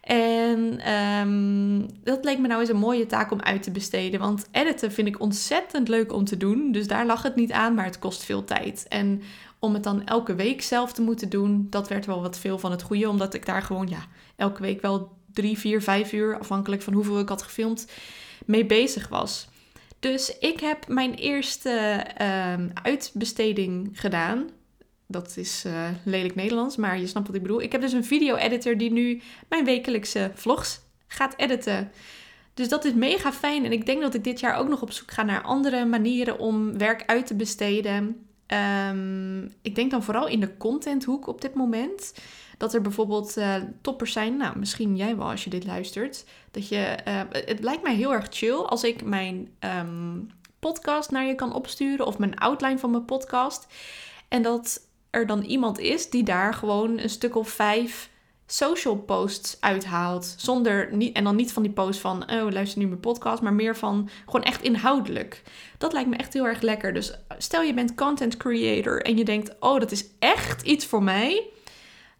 En 0.00 0.92
um, 0.92 1.86
dat 2.04 2.24
leek 2.24 2.38
me 2.38 2.46
nou 2.46 2.60
eens 2.60 2.70
een 2.70 2.76
mooie 2.76 3.06
taak 3.06 3.30
om 3.30 3.40
uit 3.40 3.62
te 3.62 3.70
besteden. 3.70 4.20
Want 4.20 4.46
editen 4.50 4.92
vind 4.92 5.08
ik 5.08 5.20
ontzettend 5.20 5.88
leuk 5.88 6.12
om 6.12 6.24
te 6.24 6.36
doen. 6.36 6.72
Dus 6.72 6.86
daar 6.86 7.06
lag 7.06 7.22
het 7.22 7.36
niet 7.36 7.52
aan, 7.52 7.74
maar 7.74 7.84
het 7.84 7.98
kost 7.98 8.24
veel 8.24 8.44
tijd. 8.44 8.86
En 8.88 9.22
om 9.58 9.74
het 9.74 9.82
dan 9.82 10.06
elke 10.06 10.34
week 10.34 10.62
zelf 10.62 10.92
te 10.92 11.02
moeten 11.02 11.28
doen, 11.28 11.66
dat 11.70 11.88
werd 11.88 12.06
wel 12.06 12.22
wat 12.22 12.38
veel 12.38 12.58
van 12.58 12.70
het 12.70 12.82
goede. 12.82 13.08
Omdat 13.08 13.34
ik 13.34 13.46
daar 13.46 13.62
gewoon 13.62 13.88
ja, 13.88 14.06
elke 14.36 14.62
week 14.62 14.80
wel 14.80 15.15
drie, 15.36 15.58
vier, 15.58 15.82
vijf 15.82 16.12
uur, 16.12 16.38
afhankelijk 16.38 16.82
van 16.82 16.92
hoeveel 16.92 17.18
ik 17.18 17.28
had 17.28 17.42
gefilmd, 17.42 17.86
mee 18.44 18.66
bezig 18.66 19.08
was. 19.08 19.48
Dus 20.00 20.38
ik 20.38 20.60
heb 20.60 20.88
mijn 20.88 21.14
eerste 21.14 22.04
uh, 22.20 22.54
uitbesteding 22.82 23.90
gedaan. 23.92 24.48
Dat 25.06 25.36
is 25.36 25.64
uh, 25.66 25.88
lelijk 26.04 26.34
Nederlands, 26.34 26.76
maar 26.76 26.98
je 26.98 27.06
snapt 27.06 27.26
wat 27.26 27.36
ik 27.36 27.42
bedoel. 27.42 27.62
Ik 27.62 27.72
heb 27.72 27.80
dus 27.80 27.92
een 27.92 28.04
video-editor 28.04 28.76
die 28.76 28.92
nu 28.92 29.20
mijn 29.48 29.64
wekelijkse 29.64 30.30
vlogs 30.34 30.80
gaat 31.06 31.34
editen. 31.36 31.90
Dus 32.54 32.68
dat 32.68 32.84
is 32.84 32.92
mega 32.92 33.32
fijn. 33.32 33.64
En 33.64 33.72
ik 33.72 33.86
denk 33.86 34.00
dat 34.00 34.14
ik 34.14 34.24
dit 34.24 34.40
jaar 34.40 34.56
ook 34.56 34.68
nog 34.68 34.82
op 34.82 34.92
zoek 34.92 35.10
ga 35.10 35.22
naar 35.22 35.42
andere 35.42 35.84
manieren 35.84 36.38
om 36.38 36.78
werk 36.78 37.02
uit 37.06 37.26
te 37.26 37.34
besteden. 37.34 38.25
Um, 38.46 39.52
ik 39.62 39.74
denk 39.74 39.90
dan 39.90 40.02
vooral 40.02 40.26
in 40.26 40.40
de 40.40 40.56
contenthoek 40.56 41.26
op 41.26 41.40
dit 41.40 41.54
moment. 41.54 42.14
Dat 42.58 42.74
er 42.74 42.80
bijvoorbeeld 42.80 43.36
uh, 43.36 43.54
toppers 43.80 44.12
zijn, 44.12 44.36
nou 44.36 44.58
misschien 44.58 44.96
jij 44.96 45.16
wel 45.16 45.30
als 45.30 45.44
je 45.44 45.50
dit 45.50 45.66
luistert. 45.66 46.24
Dat 46.50 46.68
je, 46.68 46.98
uh, 47.08 47.20
het 47.30 47.60
lijkt 47.60 47.82
mij 47.82 47.94
heel 47.94 48.12
erg 48.12 48.26
chill 48.30 48.54
als 48.54 48.84
ik 48.84 49.04
mijn 49.04 49.48
um, 49.60 50.30
podcast 50.58 51.10
naar 51.10 51.24
je 51.24 51.34
kan 51.34 51.54
opsturen 51.54 52.06
of 52.06 52.18
mijn 52.18 52.38
outline 52.38 52.78
van 52.78 52.90
mijn 52.90 53.04
podcast. 53.04 53.66
En 54.28 54.42
dat 54.42 54.88
er 55.10 55.26
dan 55.26 55.42
iemand 55.42 55.78
is 55.78 56.10
die 56.10 56.22
daar 56.22 56.54
gewoon 56.54 56.98
een 56.98 57.10
stuk 57.10 57.36
of 57.36 57.48
vijf 57.48 58.10
social 58.46 58.96
posts 58.96 59.56
uithaalt. 59.60 60.34
Zonder, 60.36 60.88
niet, 60.96 61.16
en 61.16 61.24
dan 61.24 61.36
niet 61.36 61.52
van 61.52 61.62
die 61.62 61.72
post 61.72 62.00
van, 62.00 62.30
oh 62.30 62.50
luister 62.50 62.78
nu 62.78 62.86
mijn 62.86 63.00
podcast, 63.00 63.42
maar 63.42 63.54
meer 63.54 63.76
van 63.76 64.08
gewoon 64.24 64.44
echt 64.44 64.62
inhoudelijk. 64.62 65.42
Dat 65.78 65.92
lijkt 65.92 66.08
me 66.08 66.16
echt 66.16 66.32
heel 66.32 66.46
erg 66.46 66.60
lekker. 66.60 66.94
Dus 66.94 67.12
stel 67.38 67.62
je 67.62 67.74
bent 67.74 67.94
content 67.94 68.36
creator 68.36 69.02
en 69.02 69.16
je 69.16 69.24
denkt, 69.24 69.56
oh 69.60 69.80
dat 69.80 69.92
is 69.92 70.04
echt 70.18 70.62
iets 70.62 70.86
voor 70.86 71.02
mij 71.02 71.50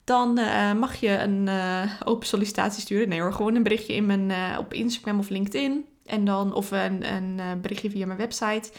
dan 0.06 0.38
uh, 0.38 0.72
mag 0.72 0.94
je 0.94 1.18
een 1.18 1.46
uh, 1.46 1.82
open 2.04 2.26
sollicitatie 2.26 2.80
sturen. 2.82 3.08
Nee 3.08 3.20
hoor, 3.20 3.32
gewoon 3.32 3.54
een 3.54 3.62
berichtje 3.62 3.94
in 3.94 4.06
mijn, 4.06 4.30
uh, 4.30 4.56
op 4.58 4.72
Instagram 4.72 5.18
of 5.18 5.28
LinkedIn. 5.28 5.84
En 6.04 6.24
dan, 6.24 6.54
of 6.54 6.70
een, 6.70 7.14
een 7.14 7.60
berichtje 7.60 7.90
via 7.90 8.06
mijn 8.06 8.18
website. 8.18 8.70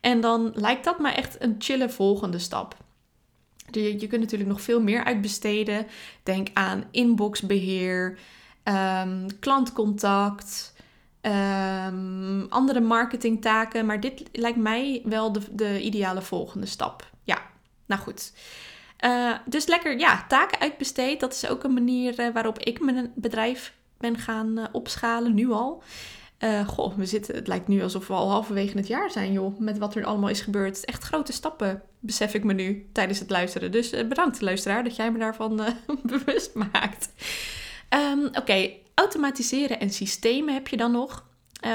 En 0.00 0.20
dan 0.20 0.52
lijkt 0.54 0.84
dat 0.84 0.98
maar 0.98 1.14
echt 1.14 1.42
een 1.42 1.54
chille 1.58 1.88
volgende 1.88 2.38
stap. 2.38 2.76
Je, 3.74 4.00
je 4.00 4.06
kunt 4.06 4.20
natuurlijk 4.20 4.50
nog 4.50 4.60
veel 4.60 4.80
meer 4.82 5.04
uitbesteden. 5.04 5.86
Denk 6.22 6.48
aan 6.52 6.84
inboxbeheer, 6.90 8.18
um, 8.64 9.26
klantcontact, 9.40 10.74
um, 11.22 12.46
andere 12.48 12.80
marketingtaken. 12.80 13.86
Maar 13.86 14.00
dit 14.00 14.22
lijkt 14.32 14.58
mij 14.58 15.02
wel 15.04 15.32
de, 15.32 15.40
de 15.50 15.80
ideale 15.82 16.22
volgende 16.22 16.66
stap. 16.66 17.10
Ja, 17.24 17.42
nou 17.86 18.00
goed. 18.00 18.32
Uh, 19.04 19.32
dus 19.46 19.66
lekker, 19.66 19.98
ja, 19.98 20.24
taken 20.28 20.60
uitbesteed. 20.60 21.20
Dat 21.20 21.32
is 21.32 21.48
ook 21.48 21.64
een 21.64 21.74
manier 21.74 22.20
uh, 22.20 22.32
waarop 22.32 22.58
ik 22.58 22.80
mijn 22.80 23.12
bedrijf 23.14 23.74
ben 23.98 24.18
gaan 24.18 24.58
uh, 24.58 24.64
opschalen, 24.72 25.34
nu 25.34 25.50
al. 25.50 25.82
Goh, 26.66 26.94
we 26.94 27.06
zitten, 27.06 27.34
het 27.34 27.46
lijkt 27.46 27.68
nu 27.68 27.82
alsof 27.82 28.06
we 28.06 28.12
al 28.12 28.30
halverwege 28.30 28.76
het 28.76 28.86
jaar 28.86 29.10
zijn, 29.10 29.32
joh. 29.32 29.58
Met 29.58 29.78
wat 29.78 29.94
er 29.94 30.04
allemaal 30.04 30.28
is 30.28 30.40
gebeurd. 30.40 30.84
Echt 30.84 31.02
grote 31.02 31.32
stappen, 31.32 31.82
besef 31.98 32.34
ik 32.34 32.44
me 32.44 32.52
nu 32.52 32.88
tijdens 32.92 33.18
het 33.18 33.30
luisteren. 33.30 33.72
Dus 33.72 33.90
bedankt, 33.90 34.40
luisteraar, 34.40 34.84
dat 34.84 34.96
jij 34.96 35.12
me 35.12 35.18
daarvan 35.18 35.60
bewust 36.02 36.54
maakt. 36.54 37.08
Um, 37.90 38.26
Oké, 38.26 38.70
automatiseren 38.94 39.80
en 39.80 39.90
systemen 39.90 40.54
heb 40.54 40.68
je 40.68 40.76
dan 40.76 40.92
nog. 40.92 41.26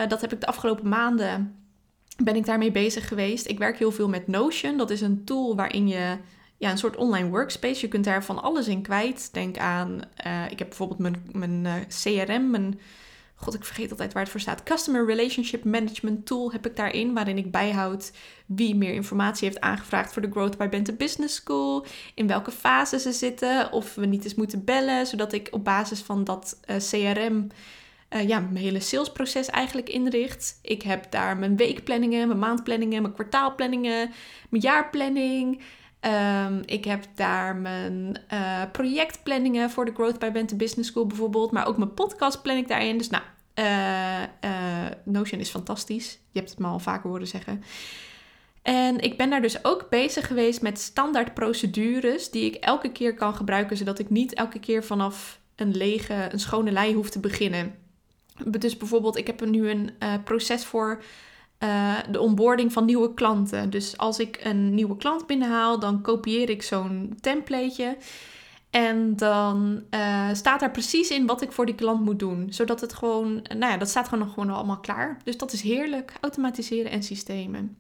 dat 0.08 0.22
heb 0.22 0.34
ik 0.34 0.40
de 0.40 0.48
afgelopen 0.48 0.90
maanden, 0.90 1.56
ben 2.24 2.36
ik 2.36 2.46
daarmee 2.46 2.72
bezig 2.72 3.08
geweest. 3.08 3.48
Ik 3.48 3.58
werk 3.58 3.78
heel 3.78 3.92
veel 3.92 4.10
met 4.10 4.28
Notion. 4.28 4.78
Dat 4.78 4.90
is 4.90 5.02
een 5.02 5.24
tool 5.26 5.56
waarin 5.56 5.88
je 5.88 6.18
ja, 6.58 6.72
een 6.72 6.78
soort 6.78 6.96
online 6.96 7.30
workspace. 7.30 7.82
Je 7.82 7.88
kunt 7.88 8.06
daar 8.06 8.24
van 8.24 8.42
alles 8.42 8.68
in 8.68 8.82
kwijt. 8.82 9.34
Denk 9.34 9.58
aan, 9.58 10.02
ik 10.50 10.60
heb 10.60 10.68
bijvoorbeeld 10.68 11.00
mijn, 11.00 11.24
mijn 11.32 11.86
CRM, 11.88 12.50
mijn, 12.50 12.80
god 13.38 13.54
ik 13.54 13.64
vergeet 13.64 13.92
altijd 13.92 14.14
waar 14.14 14.24
het 14.24 14.32
voor 14.32 14.40
staat. 14.40 14.64
Customer 14.64 15.06
Relationship 15.06 15.64
Management 15.64 16.26
Tool 16.26 16.52
heb 16.52 16.66
ik 16.66 16.76
daarin, 16.76 17.14
waarin 17.14 17.38
ik 17.38 17.52
bijhoud 17.52 18.12
wie 18.46 18.76
meer 18.76 18.94
informatie 18.94 19.48
heeft 19.48 19.62
aangevraagd 19.62 20.14
voor 20.14 20.22
de 20.22 20.32
Growth 20.32 20.58
by 20.58 20.70
Bente 20.70 20.94
Business 20.94 21.36
School, 21.36 21.86
in 22.16 22.28
welke 22.28 22.52
fase 22.52 23.00
ze 23.00 23.12
zitten, 23.12 23.72
of 23.72 23.96
we 23.96 24.06
niet 24.06 24.24
eens 24.24 24.36
moeten 24.36 24.64
bellen, 24.64 25.08
zodat 25.08 25.34
ik 25.34 25.48
op 25.52 25.64
basis 25.64 26.00
van 26.02 26.24
dat 26.24 26.60
uh, 26.70 26.76
CRM... 26.78 27.48
Uh, 28.10 28.28
ja, 28.28 28.40
mijn 28.40 28.56
hele 28.56 28.80
salesproces 28.80 29.48
eigenlijk 29.48 29.90
inricht. 29.90 30.60
Ik 30.62 30.82
heb 30.82 31.12
daar 31.12 31.38
mijn 31.38 31.58
weekplanningen, 31.58 32.28
mijn 32.28 32.40
maandplanningen, 32.40 33.02
mijn 33.02 33.14
kwartaalplanningen, 33.14 34.12
mijn 34.50 34.64
jaarplanning. 34.64 35.62
Um, 36.02 36.62
ik 36.66 36.86
heb 36.86 37.06
daar 37.16 37.56
mijn 37.56 38.20
uh, 38.34 38.62
projectplanningen 38.72 39.70
voor 39.70 39.86
de 39.86 39.94
Growth 39.94 40.20
by 40.20 40.32
Bente 40.32 40.56
Business 40.56 40.90
School 40.90 41.08
bijvoorbeeld. 41.08 41.52
Maar 41.52 41.68
ook 41.68 41.78
mijn 41.78 41.94
podcast 41.94 42.42
plan 42.42 42.58
ik 42.58 42.68
daarin. 42.68 42.98
Dus 42.98 43.10
nou, 43.10 43.24
uh, 43.56 44.22
uh, 44.22 44.92
Notion 45.04 45.40
is 45.40 45.50
fantastisch. 45.50 46.20
Je 46.32 46.40
hebt 46.40 46.50
het 46.50 46.60
me 46.60 46.68
al 46.68 46.80
vaker 46.80 47.10
horen 47.10 47.28
zeggen. 47.28 47.64
En 48.62 49.00
ik 49.00 49.18
ben 49.18 49.30
daar 49.30 49.42
dus 49.42 49.66
ook 49.66 49.90
bezig 49.90 50.28
geweest 50.28 50.62
met 50.62 50.80
standaard 50.80 51.34
procedures 51.34 52.32
die 52.32 52.46
ik 52.46 52.56
elke 52.56 52.92
keer 52.92 53.14
kan 53.14 53.36
gebruiken, 53.36 53.78
zodat 53.78 54.00
ik 54.00 54.10
niet 54.10 54.34
elke 54.34 54.60
keer 54.60 54.84
vanaf 54.84 55.40
een 55.56 55.78
lege, 55.78 56.28
een 56.32 56.40
schone 56.40 56.72
lei 56.72 56.94
hoef 56.94 57.10
te 57.10 57.20
beginnen. 57.20 57.76
Dus 58.46 58.78
bijvoorbeeld, 58.78 59.18
ik 59.18 59.28
heb 59.28 59.42
er 59.42 59.48
nu 59.48 59.70
een 59.70 59.92
proces 60.24 60.66
voor 60.66 61.04
uh, 61.64 61.98
de 62.12 62.20
onboarding 62.20 62.74
van 62.74 62.86
nieuwe 62.86 63.14
klanten. 63.14 63.70
Dus 63.70 63.98
als 63.98 64.20
ik 64.20 64.40
een 64.44 64.74
nieuwe 64.74 64.98
klant 64.98 65.28
binnenhaal, 65.28 65.80
dan 65.80 66.02
kopieer 66.02 66.50
ik 66.50 66.64
zo'n 66.64 67.18
templateje. 67.22 67.98
En 68.70 69.16
dan 69.16 69.84
uh, 69.92 70.30
staat 70.34 70.60
daar 70.60 70.72
precies 70.72 71.10
in 71.10 71.26
wat 71.26 71.42
ik 71.42 71.52
voor 71.52 71.66
die 71.66 71.76
klant 71.76 72.02
moet 72.02 72.20
doen. 72.20 72.48
Zodat 72.50 72.82
het 72.82 72.94
gewoon, 72.94 73.34
nou 73.34 73.72
ja, 73.72 73.78
dat 73.78 73.90
staat 73.90 74.08
gewoon 74.08 74.30
gewoon 74.30 74.50
allemaal 74.50 74.80
klaar. 74.80 75.18
Dus 75.24 75.38
dat 75.38 75.54
is 75.54 75.62
heerlijk. 75.62 76.14
Automatiseren 76.22 76.92
en 76.92 77.04
systemen. 77.04 77.78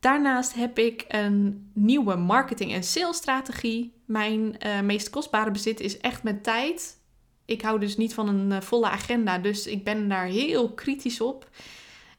Daarnaast 0.00 0.54
heb 0.54 0.78
ik 0.78 1.04
een 1.08 1.70
nieuwe 1.74 2.16
marketing- 2.16 2.72
en 2.72 2.82
salesstrategie. 2.82 3.92
Mijn 4.04 4.56
uh, 4.66 4.80
meest 4.80 5.10
kostbare 5.10 5.50
bezit 5.50 5.80
is 5.80 5.98
echt 5.98 6.22
mijn 6.22 6.42
tijd. 6.42 6.96
Ik 7.44 7.62
hou 7.62 7.80
dus 7.80 7.96
niet 7.96 8.14
van 8.14 8.28
een 8.28 8.62
volle 8.62 8.88
agenda, 8.88 9.38
dus 9.38 9.66
ik 9.66 9.84
ben 9.84 10.08
daar 10.08 10.26
heel 10.26 10.72
kritisch 10.72 11.20
op. 11.20 11.50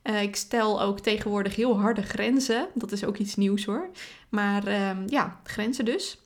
Uh, 0.10 0.22
ik 0.22 0.36
stel 0.36 0.82
ook 0.82 1.00
tegenwoordig 1.00 1.56
heel 1.56 1.80
harde 1.80 2.02
grenzen. 2.02 2.68
Dat 2.74 2.92
is 2.92 3.04
ook 3.04 3.18
iets 3.18 3.36
nieuws 3.36 3.66
hoor. 3.66 3.90
Maar 4.30 4.68
ehm, 4.68 5.04
ja, 5.08 5.40
grenzen 5.44 5.86
dus. 5.86 6.18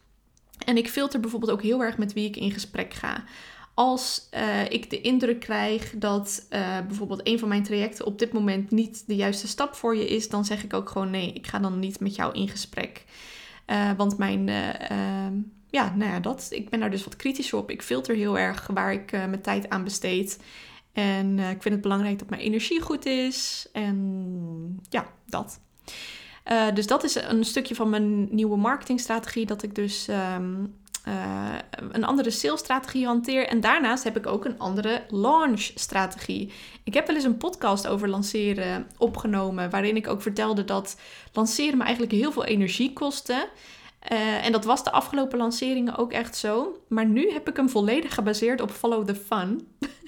En 0.65 0.77
ik 0.77 0.89
filter 0.89 1.19
bijvoorbeeld 1.19 1.51
ook 1.51 1.61
heel 1.61 1.83
erg 1.83 1.97
met 1.97 2.13
wie 2.13 2.27
ik 2.27 2.35
in 2.35 2.51
gesprek 2.51 2.93
ga. 2.93 3.23
Als 3.73 4.29
uh, 4.33 4.69
ik 4.69 4.89
de 4.89 5.01
indruk 5.01 5.39
krijg 5.39 5.93
dat 5.97 6.47
uh, 6.49 6.79
bijvoorbeeld 6.87 7.21
een 7.23 7.39
van 7.39 7.47
mijn 7.47 7.63
trajecten 7.63 8.05
op 8.05 8.19
dit 8.19 8.33
moment 8.33 8.71
niet 8.71 9.03
de 9.07 9.15
juiste 9.15 9.47
stap 9.47 9.75
voor 9.75 9.95
je 9.95 10.07
is, 10.07 10.29
dan 10.29 10.45
zeg 10.45 10.63
ik 10.63 10.73
ook 10.73 10.89
gewoon 10.89 11.09
nee, 11.09 11.33
ik 11.33 11.47
ga 11.47 11.59
dan 11.59 11.79
niet 11.79 11.99
met 11.99 12.15
jou 12.15 12.33
in 12.33 12.47
gesprek. 12.47 13.03
Want 13.97 14.17
mijn, 14.17 14.49
ehm, 14.49 15.33
ja, 15.69 15.93
nou 15.95 16.11
ja, 16.11 16.19
dat, 16.19 16.47
ik 16.49 16.69
ben 16.69 16.79
daar 16.79 16.91
dus 16.91 17.03
wat 17.03 17.15
kritisch 17.15 17.53
op. 17.53 17.69
Ik 17.69 17.81
filter 17.81 18.15
heel 18.15 18.37
erg 18.37 18.67
waar 18.73 18.93
ik 18.93 19.11
mijn 19.11 19.41
tijd 19.41 19.69
aan 19.69 19.83
besteed. 19.83 20.39
En 20.93 21.39
ik 21.39 21.61
vind 21.61 21.73
het 21.73 21.81
belangrijk 21.81 22.19
dat 22.19 22.29
mijn 22.29 22.41
energie 22.41 22.81
goed 22.81 23.05
is. 23.05 23.67
En 23.71 24.79
ja, 24.89 25.05
dat. 25.25 25.59
Uh, 26.51 26.73
dus 26.73 26.87
dat 26.87 27.03
is 27.03 27.15
een 27.15 27.43
stukje 27.43 27.75
van 27.75 27.89
mijn 27.89 28.35
nieuwe 28.35 28.57
marketingstrategie. 28.57 29.45
Dat 29.45 29.63
ik 29.63 29.75
dus 29.75 30.07
um, 30.07 30.75
uh, 31.07 31.55
een 31.91 32.03
andere 32.03 32.29
salesstrategie 32.29 33.05
hanteer. 33.05 33.47
En 33.47 33.59
daarnaast 33.59 34.03
heb 34.03 34.17
ik 34.17 34.27
ook 34.27 34.45
een 34.45 34.59
andere 34.59 35.03
launchstrategie. 35.09 36.51
Ik 36.83 36.93
heb 36.93 37.07
wel 37.07 37.15
eens 37.15 37.25
een 37.25 37.37
podcast 37.37 37.87
over 37.87 38.09
lanceren 38.09 38.87
opgenomen. 38.97 39.69
Waarin 39.69 39.95
ik 39.95 40.07
ook 40.07 40.21
vertelde 40.21 40.65
dat 40.65 40.99
lanceren 41.33 41.77
me 41.77 41.83
eigenlijk 41.83 42.13
heel 42.13 42.31
veel 42.31 42.45
energie 42.45 42.93
kostte. 42.93 43.49
En 44.41 44.51
dat 44.51 44.65
was 44.65 44.83
de 44.83 44.91
afgelopen 44.91 45.37
lanceringen 45.37 45.97
ook 45.97 46.11
echt 46.11 46.37
zo. 46.37 46.81
Maar 46.87 47.05
nu 47.05 47.31
heb 47.31 47.49
ik 47.49 47.57
hem 47.57 47.69
volledig 47.69 48.13
gebaseerd 48.13 48.61
op 48.61 48.71
follow 48.71 49.05
the 49.05 49.15
fun. 49.15 49.67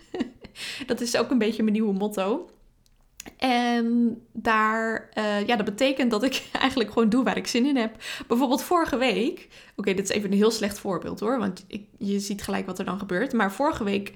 dat 0.88 1.02
is 1.02 1.18
ook 1.18 1.32
een 1.32 1.38
beetje 1.38 1.64
mijn 1.64 1.76
nieuwe 1.76 1.94
motto. 1.94 2.50
En 3.38 4.18
daar, 4.32 5.10
uh, 5.18 5.48
ja, 5.48 5.56
dat 5.56 5.66
betekent 5.66 6.12
dat 6.12 6.24
ik 6.24 6.44
eigenlijk 6.62 6.92
gewoon 6.92 7.10
doe 7.10 7.24
waar 7.24 7.38
ik 7.38 7.48
zin 7.48 7.66
in 7.66 7.76
heb. 7.76 7.96
Bijvoorbeeld 8.28 8.64
vorige 8.64 8.98
week, 8.98 9.48
oké, 9.76 9.94
dit 9.94 10.10
is 10.10 10.16
even 10.16 10.32
een 10.32 10.38
heel 10.38 10.52
slecht 10.52 10.80
voorbeeld 10.80 11.20
hoor, 11.20 11.40
want 11.40 11.66
ik, 11.68 11.86
je 11.98 12.20
ziet 12.20 12.44
gelijk 12.44 12.66
wat 12.66 12.80
er 12.80 12.86
dan 12.86 13.00
gebeurt. 13.00 13.34
Maar 13.34 13.52
vorige 13.52 13.84
week 13.84 14.14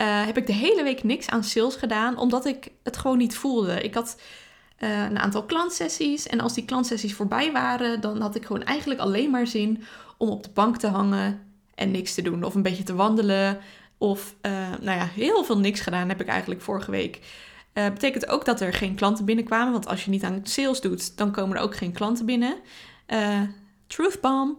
uh, 0.00 0.26
heb 0.26 0.36
ik 0.36 0.46
de 0.46 0.52
hele 0.52 0.82
week 0.82 1.02
niks 1.02 1.28
aan 1.28 1.44
sales 1.44 1.76
gedaan, 1.76 2.18
omdat 2.18 2.46
ik 2.46 2.70
het 2.82 2.96
gewoon 2.96 3.18
niet 3.18 3.36
voelde. 3.36 3.82
Ik 3.82 3.94
had 3.94 4.20
uh, 4.78 5.04
een 5.04 5.18
aantal 5.18 5.44
klantsessies 5.44 6.26
en 6.26 6.40
als 6.40 6.54
die 6.54 6.64
klantsessies 6.64 7.14
voorbij 7.14 7.52
waren, 7.52 8.00
dan 8.00 8.20
had 8.20 8.34
ik 8.34 8.44
gewoon 8.44 8.62
eigenlijk 8.62 9.00
alleen 9.00 9.30
maar 9.30 9.46
zin 9.46 9.82
om 10.16 10.28
op 10.28 10.42
de 10.42 10.50
bank 10.54 10.76
te 10.76 10.86
hangen 10.86 11.40
en 11.74 11.90
niks 11.90 12.14
te 12.14 12.22
doen. 12.22 12.44
Of 12.44 12.54
een 12.54 12.62
beetje 12.62 12.82
te 12.82 12.94
wandelen. 12.94 13.58
Of, 13.98 14.34
nou 14.80 14.98
ja, 14.98 15.06
heel 15.06 15.44
veel 15.44 15.58
niks 15.58 15.80
gedaan 15.80 16.08
heb 16.08 16.20
ik 16.20 16.26
eigenlijk 16.26 16.60
vorige 16.60 16.90
week. 16.90 17.20
Uh, 17.74 17.88
betekent 17.88 18.28
ook 18.28 18.44
dat 18.44 18.60
er 18.60 18.72
geen 18.72 18.94
klanten 18.94 19.24
binnenkwamen. 19.24 19.72
Want 19.72 19.86
als 19.86 20.04
je 20.04 20.10
niet 20.10 20.24
aan 20.24 20.40
sales 20.42 20.80
doet, 20.80 21.16
dan 21.16 21.32
komen 21.32 21.56
er 21.56 21.62
ook 21.62 21.76
geen 21.76 21.92
klanten 21.92 22.26
binnen. 22.26 22.56
Uh, 23.08 23.40
truth 23.86 24.20
bomb. 24.20 24.58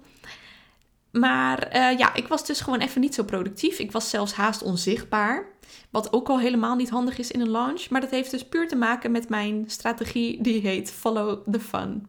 Maar 1.11 1.77
ja, 1.97 2.13
ik 2.13 2.27
was 2.27 2.45
dus 2.45 2.61
gewoon 2.61 2.79
even 2.79 3.01
niet 3.01 3.13
zo 3.13 3.23
productief. 3.23 3.79
Ik 3.79 3.91
was 3.91 4.09
zelfs 4.09 4.33
haast 4.33 4.63
onzichtbaar. 4.63 5.45
Wat 5.89 6.13
ook 6.13 6.29
al 6.29 6.39
helemaal 6.39 6.75
niet 6.75 6.89
handig 6.89 7.17
is 7.17 7.31
in 7.31 7.41
een 7.41 7.49
launch. 7.49 7.89
Maar 7.89 8.01
dat 8.01 8.09
heeft 8.09 8.31
dus 8.31 8.45
puur 8.45 8.67
te 8.67 8.75
maken 8.75 9.11
met 9.11 9.29
mijn 9.29 9.63
strategie 9.67 10.43
die 10.43 10.61
heet 10.61 10.91
Follow 10.91 11.51
the 11.51 11.59
Fun. 11.59 12.07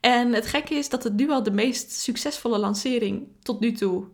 En 0.00 0.32
het 0.32 0.46
gekke 0.46 0.74
is 0.74 0.88
dat 0.88 1.04
het 1.04 1.16
nu 1.16 1.30
al 1.30 1.42
de 1.42 1.50
meest 1.50 1.92
succesvolle 1.92 2.58
lancering 2.58 3.26
tot 3.42 3.60
nu 3.60 3.72
toe 3.72 4.04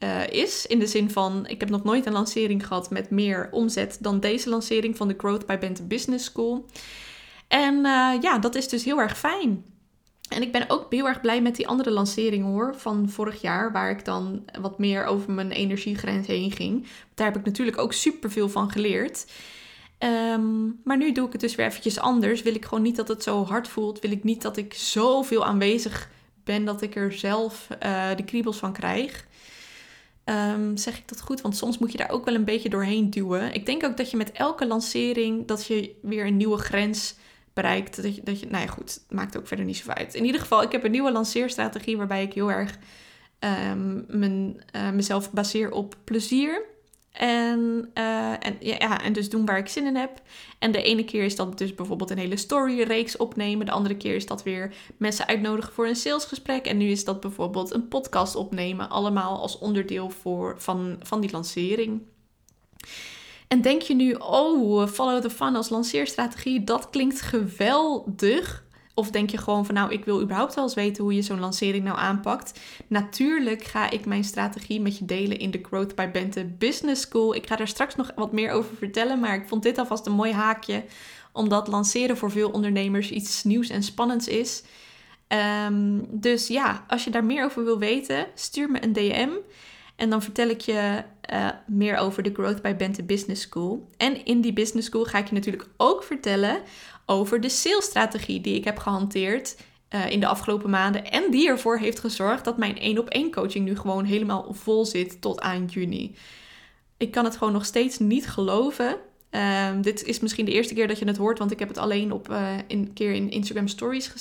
uh, 0.00 0.26
is. 0.28 0.66
In 0.66 0.78
de 0.78 0.86
zin 0.86 1.10
van, 1.10 1.46
ik 1.46 1.60
heb 1.60 1.70
nog 1.70 1.84
nooit 1.84 2.06
een 2.06 2.12
lancering 2.12 2.66
gehad 2.66 2.90
met 2.90 3.10
meer 3.10 3.48
omzet 3.50 3.98
dan 4.00 4.20
deze 4.20 4.48
lancering 4.48 4.96
van 4.96 5.08
de 5.08 5.14
Growth 5.16 5.46
by 5.46 5.58
Bente 5.58 5.82
Business 5.82 6.24
School. 6.24 6.66
En 7.48 7.74
uh, 7.74 8.12
ja, 8.20 8.38
dat 8.38 8.54
is 8.54 8.68
dus 8.68 8.84
heel 8.84 9.00
erg 9.00 9.18
fijn. 9.18 9.64
En 10.28 10.42
ik 10.42 10.52
ben 10.52 10.64
ook 10.68 10.86
heel 10.90 11.08
erg 11.08 11.20
blij 11.20 11.42
met 11.42 11.56
die 11.56 11.68
andere 11.68 11.90
lancering 11.90 12.44
hoor, 12.44 12.74
van 12.76 13.08
vorig 13.08 13.40
jaar, 13.40 13.72
waar 13.72 13.90
ik 13.90 14.04
dan 14.04 14.44
wat 14.60 14.78
meer 14.78 15.04
over 15.04 15.32
mijn 15.32 15.50
energiegrens 15.50 16.26
heen 16.26 16.50
ging. 16.50 16.86
Daar 17.14 17.26
heb 17.26 17.36
ik 17.36 17.44
natuurlijk 17.44 17.78
ook 17.78 17.92
super 17.92 18.30
veel 18.30 18.48
van 18.48 18.70
geleerd. 18.70 19.26
Um, 20.32 20.80
maar 20.84 20.96
nu 20.96 21.12
doe 21.12 21.26
ik 21.26 21.32
het 21.32 21.40
dus 21.40 21.54
weer 21.54 21.66
eventjes 21.66 21.98
anders. 21.98 22.42
Wil 22.42 22.54
ik 22.54 22.64
gewoon 22.64 22.82
niet 22.82 22.96
dat 22.96 23.08
het 23.08 23.22
zo 23.22 23.44
hard 23.44 23.68
voelt. 23.68 23.98
Wil 23.98 24.10
ik 24.10 24.24
niet 24.24 24.42
dat 24.42 24.56
ik 24.56 24.74
zoveel 24.74 25.44
aanwezig 25.44 26.10
ben 26.44 26.64
dat 26.64 26.82
ik 26.82 26.96
er 26.96 27.12
zelf 27.12 27.68
uh, 27.82 28.08
de 28.16 28.24
kriebels 28.24 28.56
van 28.58 28.72
krijg. 28.72 29.26
Um, 30.30 30.76
zeg 30.76 30.98
ik 30.98 31.08
dat 31.08 31.20
goed? 31.20 31.40
Want 31.40 31.56
soms 31.56 31.78
moet 31.78 31.92
je 31.92 31.98
daar 31.98 32.10
ook 32.10 32.24
wel 32.24 32.34
een 32.34 32.44
beetje 32.44 32.68
doorheen 32.68 33.10
duwen. 33.10 33.54
Ik 33.54 33.66
denk 33.66 33.84
ook 33.84 33.96
dat 33.96 34.10
je 34.10 34.16
met 34.16 34.32
elke 34.32 34.66
lancering 34.66 35.46
dat 35.46 35.66
je 35.66 35.94
weer 36.02 36.26
een 36.26 36.36
nieuwe 36.36 36.58
grens 36.58 37.14
bereikt. 37.52 38.02
Dat 38.02 38.14
je, 38.14 38.22
dat 38.24 38.40
je, 38.40 38.46
nou 38.46 38.64
ja, 38.64 38.70
goed, 38.70 39.00
maakt 39.08 39.36
ook 39.36 39.46
verder 39.46 39.64
niet 39.64 39.76
zo 39.76 39.90
uit. 39.90 40.14
In 40.14 40.24
ieder 40.24 40.40
geval, 40.40 40.62
ik 40.62 40.72
heb 40.72 40.84
een 40.84 40.90
nieuwe 40.90 41.12
lanceerstrategie 41.12 41.96
waarbij 41.96 42.22
ik 42.22 42.32
heel 42.32 42.50
erg 42.50 42.78
um, 43.70 44.04
mijn, 44.08 44.62
uh, 44.76 44.90
mezelf 44.90 45.30
baseer 45.32 45.70
op 45.70 45.96
plezier. 46.04 46.62
En, 47.20 47.90
uh, 47.94 48.30
en, 48.30 48.56
ja, 48.60 49.02
en 49.02 49.12
dus 49.12 49.30
doen 49.30 49.46
waar 49.46 49.58
ik 49.58 49.68
zin 49.68 49.86
in 49.86 49.96
heb. 49.96 50.22
En 50.58 50.72
de 50.72 50.82
ene 50.82 51.04
keer 51.04 51.24
is 51.24 51.36
dat 51.36 51.58
dus 51.58 51.74
bijvoorbeeld 51.74 52.10
een 52.10 52.18
hele 52.18 52.36
storyreeks 52.36 53.16
opnemen. 53.16 53.66
De 53.66 53.72
andere 53.72 53.96
keer 53.96 54.14
is 54.14 54.26
dat 54.26 54.42
weer 54.42 54.74
mensen 54.96 55.26
uitnodigen 55.26 55.72
voor 55.72 55.86
een 55.86 55.96
salesgesprek. 55.96 56.66
En 56.66 56.76
nu 56.76 56.90
is 56.90 57.04
dat 57.04 57.20
bijvoorbeeld 57.20 57.74
een 57.74 57.88
podcast 57.88 58.34
opnemen. 58.34 58.90
Allemaal 58.90 59.40
als 59.40 59.58
onderdeel 59.58 60.10
voor, 60.10 60.54
van, 60.58 60.96
van 61.02 61.20
die 61.20 61.30
lancering. 61.30 62.02
En 63.48 63.60
denk 63.60 63.82
je 63.82 63.94
nu, 63.94 64.12
oh, 64.12 64.88
follow 64.88 65.22
the 65.22 65.30
fun 65.30 65.56
als 65.56 65.68
lanceerstrategie, 65.68 66.64
dat 66.64 66.90
klinkt 66.90 67.20
geweldig. 67.20 68.64
Of 68.94 69.10
denk 69.10 69.30
je 69.30 69.38
gewoon 69.38 69.66
van 69.66 69.74
nou, 69.74 69.92
ik 69.92 70.04
wil 70.04 70.22
überhaupt 70.22 70.54
wel 70.54 70.64
eens 70.64 70.74
weten 70.74 71.02
hoe 71.02 71.14
je 71.14 71.22
zo'n 71.22 71.40
lancering 71.40 71.84
nou 71.84 71.98
aanpakt. 71.98 72.60
Natuurlijk 72.86 73.64
ga 73.64 73.90
ik 73.90 74.06
mijn 74.06 74.24
strategie 74.24 74.80
met 74.80 74.98
je 74.98 75.04
delen 75.04 75.38
in 75.38 75.50
de 75.50 75.60
Growth 75.62 75.94
by 75.94 76.10
Bente 76.10 76.44
Business 76.44 77.02
School. 77.02 77.34
Ik 77.34 77.46
ga 77.46 77.56
daar 77.56 77.68
straks 77.68 77.96
nog 77.96 78.12
wat 78.14 78.32
meer 78.32 78.50
over 78.50 78.76
vertellen, 78.76 79.20
maar 79.20 79.34
ik 79.34 79.48
vond 79.48 79.62
dit 79.62 79.78
alvast 79.78 80.06
een 80.06 80.12
mooi 80.12 80.32
haakje. 80.32 80.84
Omdat 81.32 81.68
lanceren 81.68 82.16
voor 82.16 82.30
veel 82.30 82.50
ondernemers 82.50 83.10
iets 83.10 83.44
nieuws 83.44 83.68
en 83.68 83.82
spannends 83.82 84.28
is. 84.28 84.62
Um, 85.66 86.06
dus 86.10 86.46
ja, 86.46 86.84
als 86.88 87.04
je 87.04 87.10
daar 87.10 87.24
meer 87.24 87.44
over 87.44 87.64
wil 87.64 87.78
weten, 87.78 88.26
stuur 88.34 88.70
me 88.70 88.84
een 88.84 88.92
DM. 88.92 89.30
En 89.96 90.10
dan 90.10 90.22
vertel 90.22 90.48
ik 90.48 90.60
je 90.60 91.02
uh, 91.32 91.48
meer 91.66 91.96
over 91.96 92.22
de 92.22 92.32
Growth 92.32 92.62
by 92.62 92.74
Bente 92.74 93.02
Business 93.02 93.42
School. 93.42 93.88
En 93.96 94.24
in 94.24 94.40
die 94.40 94.52
Business 94.52 94.86
School 94.86 95.04
ga 95.04 95.18
ik 95.18 95.28
je 95.28 95.34
natuurlijk 95.34 95.68
ook 95.76 96.02
vertellen 96.02 96.62
over 97.10 97.40
de 97.40 97.48
salesstrategie 97.48 98.40
die 98.40 98.54
ik 98.54 98.64
heb 98.64 98.78
gehanteerd 98.78 99.56
uh, 99.94 100.10
in 100.10 100.20
de 100.20 100.26
afgelopen 100.26 100.70
maanden. 100.70 101.10
En 101.10 101.30
die 101.30 101.48
ervoor 101.48 101.78
heeft 101.78 102.00
gezorgd 102.00 102.44
dat 102.44 102.58
mijn 102.58 102.78
één 102.78 102.98
op 102.98 103.08
één 103.08 103.30
coaching 103.30 103.64
nu 103.64 103.76
gewoon 103.76 104.04
helemaal 104.04 104.46
vol 104.50 104.84
zit 104.84 105.20
tot 105.20 105.40
aan 105.40 105.64
juni. 105.64 106.14
Ik 106.96 107.10
kan 107.10 107.24
het 107.24 107.36
gewoon 107.36 107.52
nog 107.52 107.64
steeds 107.64 107.98
niet 107.98 108.28
geloven. 108.28 108.96
Uh, 109.30 109.68
dit 109.80 110.04
is 110.04 110.20
misschien 110.20 110.44
de 110.44 110.52
eerste 110.52 110.74
keer 110.74 110.88
dat 110.88 110.98
je 110.98 111.04
het 111.04 111.16
hoort, 111.16 111.38
want 111.38 111.50
ik 111.50 111.58
heb 111.58 111.68
het 111.68 111.78
alleen 111.78 112.12
op 112.12 112.28
een 112.68 112.90
keer 112.94 113.12
in 113.12 113.30
Instagram 113.30 113.68
Stories 113.68 114.12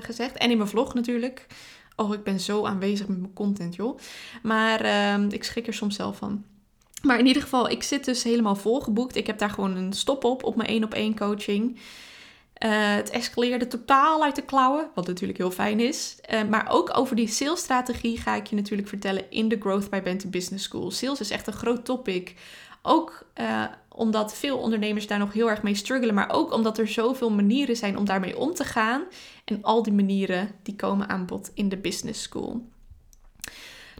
gezegd. 0.00 0.36
En 0.36 0.50
in 0.50 0.56
mijn 0.56 0.68
vlog 0.68 0.94
natuurlijk. 0.94 1.46
Oh, 1.96 2.14
ik 2.14 2.22
ben 2.22 2.40
zo 2.40 2.64
aanwezig 2.66 3.08
met 3.08 3.18
mijn 3.18 3.32
content, 3.32 3.74
joh. 3.74 3.98
Maar 4.42 4.80
ehm, 4.80 5.28
ik 5.30 5.44
schrik 5.44 5.66
er 5.66 5.74
soms 5.74 5.96
zelf 5.96 6.16
van. 6.16 6.44
Maar 7.02 7.18
in 7.18 7.26
ieder 7.26 7.42
geval, 7.42 7.70
ik 7.70 7.82
zit 7.82 8.04
dus 8.04 8.22
helemaal 8.22 8.56
volgeboekt. 8.56 9.16
Ik 9.16 9.26
heb 9.26 9.38
daar 9.38 9.50
gewoon 9.50 9.76
een 9.76 9.92
stop 9.92 10.24
op, 10.24 10.44
op 10.44 10.56
mijn 10.56 10.68
één 10.68 10.84
op 10.84 10.94
één 10.94 11.16
coaching. 11.16 11.78
Uh, 12.64 12.94
het 12.94 13.10
escaleerde 13.10 13.66
totaal 13.66 14.22
uit 14.22 14.36
de 14.36 14.42
klauwen, 14.42 14.90
wat 14.94 15.06
natuurlijk 15.06 15.38
heel 15.38 15.50
fijn 15.50 15.80
is. 15.80 16.16
Uh, 16.32 16.42
maar 16.42 16.66
ook 16.70 16.98
over 16.98 17.16
die 17.16 17.28
salesstrategie 17.28 18.18
ga 18.18 18.34
ik 18.34 18.46
je 18.46 18.56
natuurlijk 18.56 18.88
vertellen 18.88 19.30
in 19.30 19.48
de 19.48 19.56
Growth 19.60 19.90
by 19.90 20.02
Bente 20.02 20.28
Business 20.28 20.64
School. 20.64 20.90
Sales 20.90 21.20
is 21.20 21.30
echt 21.30 21.46
een 21.46 21.52
groot 21.52 21.84
topic. 21.84 22.34
Ook 22.82 23.26
uh, 23.40 23.64
omdat 23.88 24.34
veel 24.34 24.58
ondernemers 24.58 25.06
daar 25.06 25.18
nog 25.18 25.32
heel 25.32 25.50
erg 25.50 25.62
mee 25.62 25.74
struggelen, 25.74 26.14
maar 26.14 26.30
ook 26.32 26.52
omdat 26.52 26.78
er 26.78 26.88
zoveel 26.88 27.30
manieren 27.30 27.76
zijn 27.76 27.98
om 27.98 28.04
daarmee 28.04 28.38
om 28.38 28.54
te 28.54 28.64
gaan. 28.64 29.02
En 29.44 29.62
al 29.62 29.82
die 29.82 29.92
manieren 29.92 30.50
die 30.62 30.76
komen 30.76 31.08
aan 31.08 31.26
bod 31.26 31.50
in 31.54 31.68
de 31.68 31.76
Business 31.76 32.22
School. 32.22 32.66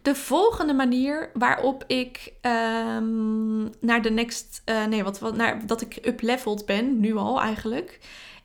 De 0.02 0.14
volgende 0.14 0.72
manier 0.72 1.30
waarop 1.34 1.84
ik 1.86 2.32
um, 2.42 3.70
naar 3.80 4.02
de 4.02 4.10
next, 4.10 4.62
nee, 4.88 5.04
wat, 5.04 5.18
wat, 5.18 5.36
naar, 5.36 5.66
dat 5.66 5.80
ik 5.80 6.06
upleveld 6.06 6.66
ben, 6.66 7.00
nu 7.00 7.16
al 7.16 7.40
eigenlijk, 7.40 7.98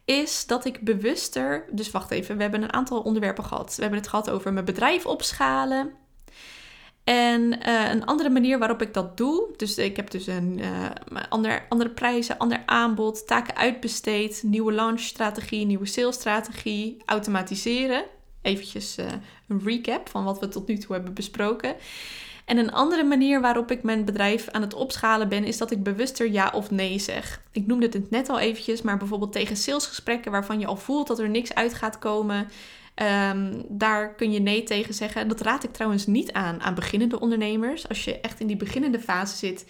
is 0.07 0.45
dat 0.45 0.65
ik 0.65 0.81
bewuster. 0.81 1.65
Dus 1.71 1.91
wacht 1.91 2.11
even, 2.11 2.35
we 2.35 2.41
hebben 2.41 2.63
een 2.63 2.73
aantal 2.73 3.01
onderwerpen 3.01 3.43
gehad. 3.43 3.75
We 3.75 3.81
hebben 3.81 3.99
het 3.99 4.09
gehad 4.09 4.29
over 4.29 4.53
mijn 4.53 4.65
bedrijf 4.65 5.05
opschalen. 5.05 5.93
En 7.03 7.61
eh, 7.61 7.91
een 7.91 8.05
andere 8.05 8.29
manier 8.29 8.59
waarop 8.59 8.81
ik 8.81 8.93
dat 8.93 9.17
doe, 9.17 9.53
dus 9.55 9.77
ik 9.77 9.95
heb 9.95 10.09
dus 10.09 10.27
een 10.27 10.59
uh, 10.59 10.89
ander, 11.29 11.65
andere 11.69 11.89
prijzen, 11.89 12.37
ander 12.37 12.63
aanbod, 12.65 13.27
taken 13.27 13.55
uitbesteed, 13.55 14.43
nieuwe 14.45 14.71
launchstrategie, 14.71 15.65
nieuwe 15.65 15.85
salesstrategie, 15.85 16.97
automatiseren. 17.05 18.03
Eventjes 18.41 18.97
uh, 18.97 19.05
een 19.47 19.61
recap 19.63 20.09
van 20.09 20.23
wat 20.23 20.39
we 20.39 20.47
tot 20.47 20.67
nu 20.67 20.77
toe 20.77 20.95
hebben 20.95 21.13
besproken. 21.13 21.75
En 22.47 22.57
een 22.57 22.71
andere 22.71 23.03
manier 23.03 23.41
waarop 23.41 23.71
ik 23.71 23.83
mijn 23.83 24.05
bedrijf 24.05 24.49
aan 24.49 24.61
het 24.61 24.73
opschalen 24.73 25.29
ben, 25.29 25.43
is 25.43 25.57
dat 25.57 25.71
ik 25.71 25.83
bewuster 25.83 26.31
ja 26.31 26.51
of 26.53 26.71
nee 26.71 26.99
zeg. 26.99 27.41
Ik 27.51 27.67
noemde 27.67 27.85
het 27.85 28.09
net 28.09 28.29
al 28.29 28.39
eventjes, 28.39 28.81
maar 28.81 28.97
bijvoorbeeld 28.97 29.31
tegen 29.31 29.55
salesgesprekken 29.55 30.31
waarvan 30.31 30.59
je 30.59 30.65
al 30.65 30.75
voelt 30.75 31.07
dat 31.07 31.19
er 31.19 31.29
niks 31.29 31.53
uit 31.53 31.73
gaat 31.73 31.99
komen. 31.99 32.47
Um, 33.29 33.65
daar 33.67 34.15
kun 34.15 34.31
je 34.31 34.39
nee 34.39 34.63
tegen 34.63 34.93
zeggen. 34.93 35.27
Dat 35.27 35.41
raad 35.41 35.63
ik 35.63 35.73
trouwens 35.73 36.05
niet 36.05 36.31
aan 36.31 36.61
aan 36.61 36.75
beginnende 36.75 37.19
ondernemers. 37.19 37.89
Als 37.89 38.03
je 38.03 38.19
echt 38.19 38.39
in 38.39 38.47
die 38.47 38.57
beginnende 38.57 38.99
fase 38.99 39.35
zit, 39.35 39.65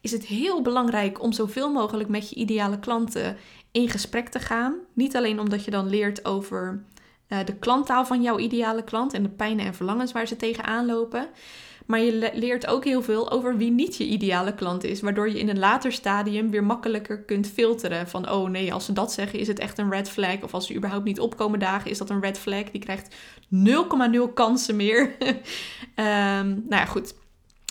is 0.00 0.12
het 0.12 0.26
heel 0.26 0.62
belangrijk 0.62 1.22
om 1.22 1.32
zoveel 1.32 1.72
mogelijk 1.72 2.08
met 2.08 2.30
je 2.30 2.36
ideale 2.36 2.78
klanten 2.78 3.36
in 3.72 3.88
gesprek 3.88 4.28
te 4.28 4.40
gaan. 4.40 4.74
Niet 4.92 5.16
alleen 5.16 5.40
omdat 5.40 5.64
je 5.64 5.70
dan 5.70 5.88
leert 5.88 6.24
over 6.24 6.84
uh, 7.28 7.38
de 7.44 7.54
klanttaal 7.54 8.06
van 8.06 8.22
jouw 8.22 8.38
ideale 8.38 8.84
klant 8.84 9.12
en 9.12 9.22
de 9.22 9.28
pijnen 9.28 9.66
en 9.66 9.74
verlangens 9.74 10.12
waar 10.12 10.26
ze 10.26 10.36
tegenaan 10.36 10.86
lopen. 10.86 11.28
Maar 11.88 12.00
je 12.00 12.30
leert 12.34 12.66
ook 12.66 12.84
heel 12.84 13.02
veel 13.02 13.30
over 13.30 13.56
wie 13.56 13.70
niet 13.70 13.96
je 13.96 14.04
ideale 14.04 14.54
klant 14.54 14.84
is. 14.84 15.00
Waardoor 15.00 15.28
je 15.28 15.38
in 15.38 15.48
een 15.48 15.58
later 15.58 15.92
stadium 15.92 16.50
weer 16.50 16.64
makkelijker 16.64 17.22
kunt 17.22 17.46
filteren. 17.46 18.08
Van 18.08 18.30
oh 18.30 18.48
nee, 18.48 18.72
als 18.72 18.84
ze 18.84 18.92
dat 18.92 19.12
zeggen 19.12 19.38
is 19.38 19.48
het 19.48 19.58
echt 19.58 19.78
een 19.78 19.90
red 19.90 20.08
flag. 20.10 20.42
Of 20.42 20.54
als 20.54 20.66
ze 20.66 20.74
überhaupt 20.74 21.04
niet 21.04 21.20
opkomen 21.20 21.58
dagen 21.58 21.90
is 21.90 21.98
dat 21.98 22.10
een 22.10 22.20
red 22.20 22.38
flag. 22.38 22.64
Die 22.64 22.80
krijgt 22.80 23.16
0,0 23.54 24.32
kansen 24.34 24.76
meer. 24.76 25.00
um, 25.00 25.44
nou 26.68 26.80
ja, 26.82 26.84
goed. 26.84 27.14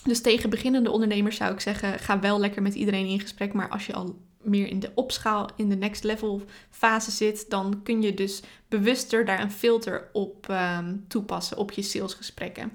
Dus 0.04 0.22
tegen 0.22 0.50
beginnende 0.50 0.92
ondernemers 0.92 1.36
zou 1.36 1.54
ik 1.54 1.60
zeggen, 1.60 2.00
ga 2.00 2.20
wel 2.20 2.40
lekker 2.40 2.62
met 2.62 2.76
iedereen 2.76 3.08
in 3.08 3.20
gesprek. 3.20 3.54
Maar 3.54 3.70
als 3.70 3.86
je 3.86 3.94
al 3.94 4.20
meer 4.42 4.68
in 4.68 4.80
de 4.80 4.92
opschaal, 4.96 5.50
in 5.56 5.70
de 5.70 5.76
next 5.76 6.04
level 6.04 6.42
fase 6.70 7.12
zit, 7.12 7.50
dan 7.50 7.80
kun 7.84 8.02
je 8.02 8.14
dus 8.14 8.42
bewuster 8.68 9.26
daar 9.26 9.42
een 9.42 9.52
filter 9.52 10.10
op 10.14 10.48
um, 10.50 11.06
toepassen 11.08 11.58
op 11.58 11.72
je 11.72 11.82
salesgesprekken. 11.82 12.72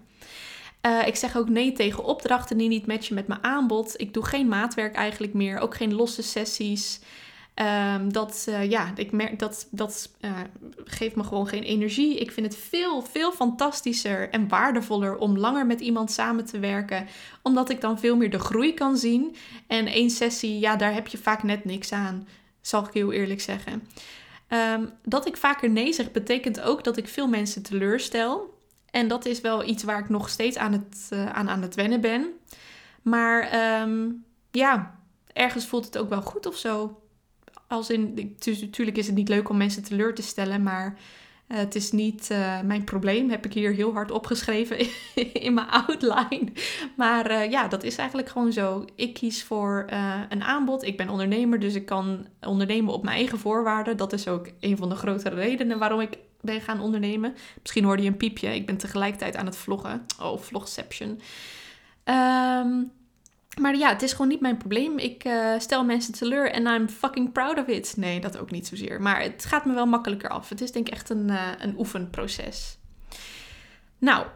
Uh, 0.86 1.06
ik 1.06 1.16
zeg 1.16 1.36
ook 1.36 1.48
nee 1.48 1.72
tegen 1.72 2.04
opdrachten 2.04 2.58
die 2.58 2.68
niet 2.68 2.86
matchen 2.86 3.14
met 3.14 3.26
mijn 3.26 3.44
aanbod. 3.44 3.94
Ik 3.96 4.14
doe 4.14 4.24
geen 4.24 4.48
maatwerk 4.48 4.94
eigenlijk 4.94 5.34
meer, 5.34 5.58
ook 5.58 5.74
geen 5.74 5.94
losse 5.94 6.22
sessies. 6.22 7.00
Um, 7.94 8.12
dat, 8.12 8.46
uh, 8.48 8.70
ja, 8.70 8.92
ik 8.96 9.12
merk 9.12 9.38
dat 9.38 9.68
dat 9.70 10.10
uh, 10.20 10.30
geeft 10.84 11.16
me 11.16 11.24
gewoon 11.24 11.46
geen 11.46 11.62
energie. 11.62 12.18
Ik 12.18 12.30
vind 12.30 12.46
het 12.46 12.56
veel, 12.56 13.02
veel 13.02 13.32
fantastischer 13.32 14.30
en 14.30 14.48
waardevoller 14.48 15.16
om 15.16 15.38
langer 15.38 15.66
met 15.66 15.80
iemand 15.80 16.10
samen 16.10 16.44
te 16.44 16.58
werken. 16.58 17.06
Omdat 17.42 17.70
ik 17.70 17.80
dan 17.80 17.98
veel 17.98 18.16
meer 18.16 18.30
de 18.30 18.38
groei 18.38 18.74
kan 18.74 18.96
zien. 18.96 19.36
En 19.66 19.86
één 19.86 20.10
sessie, 20.10 20.58
ja, 20.58 20.76
daar 20.76 20.94
heb 20.94 21.06
je 21.06 21.18
vaak 21.18 21.42
net 21.42 21.64
niks 21.64 21.92
aan. 21.92 22.28
Zal 22.60 22.86
ik 22.86 22.92
heel 22.92 23.12
eerlijk 23.12 23.40
zeggen. 23.40 23.88
Um, 24.48 24.90
dat 25.04 25.26
ik 25.26 25.36
vaker 25.36 25.70
nee 25.70 25.92
zeg, 25.92 26.10
betekent 26.10 26.60
ook 26.60 26.84
dat 26.84 26.96
ik 26.96 27.08
veel 27.08 27.28
mensen 27.28 27.62
teleurstel. 27.62 28.51
En 28.92 29.08
dat 29.08 29.26
is 29.26 29.40
wel 29.40 29.64
iets 29.64 29.82
waar 29.82 29.98
ik 29.98 30.08
nog 30.08 30.28
steeds 30.28 30.56
aan 30.56 30.72
het, 30.72 31.08
uh, 31.12 31.26
aan, 31.26 31.50
aan 31.50 31.62
het 31.62 31.74
wennen 31.74 32.00
ben. 32.00 32.26
Maar 33.02 33.60
um, 33.82 34.24
ja, 34.50 34.98
ergens 35.32 35.66
voelt 35.66 35.84
het 35.84 35.98
ook 35.98 36.08
wel 36.08 36.22
goed 36.22 36.46
of 36.46 36.56
zo. 36.56 37.00
Als 37.68 37.90
in, 37.90 38.36
natuurlijk 38.60 38.96
is 38.96 39.06
het 39.06 39.14
niet 39.14 39.28
leuk 39.28 39.48
om 39.48 39.56
mensen 39.56 39.84
teleur 39.84 40.14
te 40.14 40.22
stellen, 40.22 40.62
maar 40.62 40.98
uh, 41.48 41.56
het 41.56 41.74
is 41.74 41.92
niet 41.92 42.28
uh, 42.32 42.60
mijn 42.60 42.84
probleem. 42.84 43.30
Heb 43.30 43.44
ik 43.44 43.52
hier 43.52 43.72
heel 43.72 43.92
hard 43.92 44.10
opgeschreven 44.10 44.78
in 45.42 45.54
mijn 45.54 45.68
outline. 45.68 46.52
Maar 46.96 47.50
ja, 47.50 47.68
dat 47.68 47.82
is 47.82 47.96
eigenlijk 47.96 48.28
gewoon 48.28 48.52
zo. 48.52 48.84
Ik 48.94 49.14
kies 49.14 49.44
voor 49.44 49.84
een 50.28 50.42
aanbod. 50.42 50.82
Ik 50.82 50.96
ben 50.96 51.08
ondernemer, 51.08 51.60
dus 51.60 51.74
ik 51.74 51.86
kan 51.86 52.26
ondernemen 52.40 52.92
op 52.92 53.02
mijn 53.02 53.16
eigen 53.16 53.38
voorwaarden. 53.38 53.96
Dat 53.96 54.12
is 54.12 54.28
ook 54.28 54.48
een 54.60 54.76
van 54.76 54.88
de 54.88 54.94
grotere 54.94 55.34
redenen 55.34 55.78
waarom 55.78 56.00
ik 56.00 56.18
ben 56.42 56.60
gaan 56.60 56.80
ondernemen. 56.80 57.34
Misschien 57.60 57.84
hoorde 57.84 58.02
je 58.02 58.08
een 58.08 58.16
piepje. 58.16 58.54
Ik 58.54 58.66
ben 58.66 58.76
tegelijkertijd 58.76 59.36
aan 59.36 59.46
het 59.46 59.56
vloggen. 59.56 60.06
Oh, 60.20 60.38
vlogception. 60.38 61.20
Um, 62.04 62.92
maar 63.60 63.76
ja, 63.76 63.88
het 63.88 64.02
is 64.02 64.12
gewoon 64.12 64.28
niet 64.28 64.40
mijn 64.40 64.56
probleem. 64.56 64.98
Ik 64.98 65.24
uh, 65.24 65.58
stel 65.58 65.84
mensen 65.84 66.14
teleur 66.14 66.50
en 66.50 66.66
I'm 66.66 66.88
fucking 66.88 67.32
proud 67.32 67.58
of 67.58 67.66
it. 67.66 67.94
Nee, 67.96 68.20
dat 68.20 68.38
ook 68.38 68.50
niet 68.50 68.66
zozeer. 68.66 69.02
Maar 69.02 69.22
het 69.22 69.44
gaat 69.44 69.64
me 69.64 69.74
wel 69.74 69.86
makkelijker 69.86 70.28
af. 70.28 70.48
Het 70.48 70.60
is 70.60 70.72
denk 70.72 70.86
ik 70.86 70.92
echt 70.92 71.10
een, 71.10 71.28
uh, 71.28 71.48
een 71.58 71.74
oefenproces. 71.78 72.78
Nou, 73.98 74.26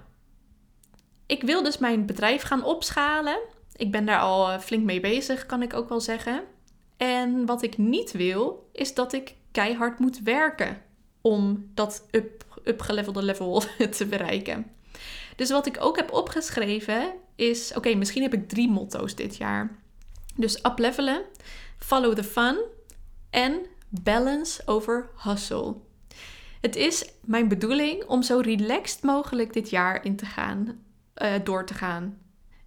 ik 1.27 1.43
wil 1.43 1.63
dus 1.63 1.79
mijn 1.79 2.07
bedrijf 2.07 2.43
gaan 2.43 2.65
opschalen. 2.65 3.39
Ik 3.73 3.91
ben 3.91 4.07
daar 4.07 4.21
al 4.21 4.51
eh, 4.51 4.59
flink 4.59 4.85
mee 4.85 5.01
bezig, 5.01 5.47
kan 5.47 5.63
ik 5.63 5.75
ook 5.75 5.89
wel 5.89 6.01
zeggen. 6.01 6.43
En 6.97 7.47
wat 7.47 7.63
ik 7.63 7.79
niet 7.79 8.13
wil, 8.13 8.69
is 8.73 8.95
dat 8.95 9.13
ik 9.13 9.35
keihard 9.53 9.99
moet 9.99 10.21
werken 10.21 10.83
om 11.27 11.71
dat 11.75 12.07
up, 12.11 12.61
upgelevelde 12.65 13.23
level 13.23 13.63
te 13.97 14.07
bereiken. 14.07 14.67
Dus 15.37 15.51
wat 15.51 15.67
ik 15.67 15.77
ook 15.81 15.97
heb 15.97 16.13
opgeschreven 16.13 17.15
is: 17.37 17.73
oké, 17.75 17.95
misschien 17.95 18.23
heb 18.23 18.35
ik 18.35 18.49
drie 18.49 18.69
motto's 18.69 19.15
dit 19.15 19.37
jaar. 19.37 19.79
Dus 20.35 20.59
uplevelen, 20.65 21.23
follow 21.79 22.15
the 22.15 22.25
fun 22.25 22.59
en 23.31 23.67
balance 23.89 24.63
over 24.67 25.11
hustle. 25.17 25.75
Het 26.61 26.77
is 26.77 27.05
mijn 27.25 27.49
bedoeling 27.49 28.05
om 28.05 28.23
zo 28.23 28.39
relaxed 28.39 29.03
mogelijk 29.03 29.53
dit 29.53 29.71
jaar 29.71 30.05
in 30.05 30.17
te 30.17 30.27
gaan, 30.27 30.83
uh, 31.17 31.33
door 31.45 31.67
te 31.67 31.75
gaan. 31.75 32.19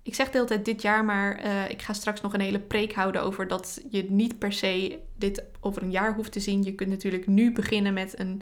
Ik 0.04 0.16
zeg 0.16 0.26
de 0.26 0.34
hele 0.34 0.48
tijd 0.48 0.66
dit 0.66 0.82
jaar, 0.82 1.06
maar 1.06 1.46
uh, 1.46 1.70
ik 1.70 1.82
ga 1.82 1.94
straks 1.94 2.22
nog 2.22 2.34
een 2.34 2.40
hele 2.40 2.60
preek 2.60 2.94
houden 2.94 3.22
over 3.22 3.48
dat 3.48 3.82
je 3.90 4.12
niet 4.12 4.40
per 4.40 4.54
se 4.54 5.00
dit 5.18 5.44
over 5.60 5.84
een 5.84 5.92
jaar 5.92 6.16
hoeft 6.16 6.32
te 6.32 6.40
zien. 6.40 6.64
Je 6.64 6.76
kunt 6.76 6.90
natuurlijk 6.90 7.28
nu 7.28 7.52
beginnen 7.52 7.94
met 7.94 8.20
een, 8.20 8.42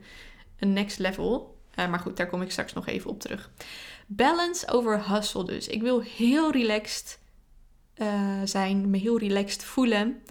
een 0.59 0.73
next 0.73 0.99
level. 0.99 1.57
Uh, 1.79 1.89
maar 1.89 1.99
goed, 1.99 2.17
daar 2.17 2.27
kom 2.27 2.41
ik 2.41 2.51
straks 2.51 2.73
nog 2.73 2.87
even 2.87 3.09
op 3.09 3.19
terug. 3.19 3.51
Balance 4.07 4.71
over 4.71 5.11
hustle 5.11 5.45
dus. 5.45 5.67
Ik 5.67 5.81
wil 5.81 6.01
heel 6.01 6.51
relaxed 6.51 7.19
uh, 7.97 8.41
zijn, 8.43 8.89
me 8.89 8.97
heel 8.97 9.19
relaxed 9.19 9.63
voelen. 9.63 10.21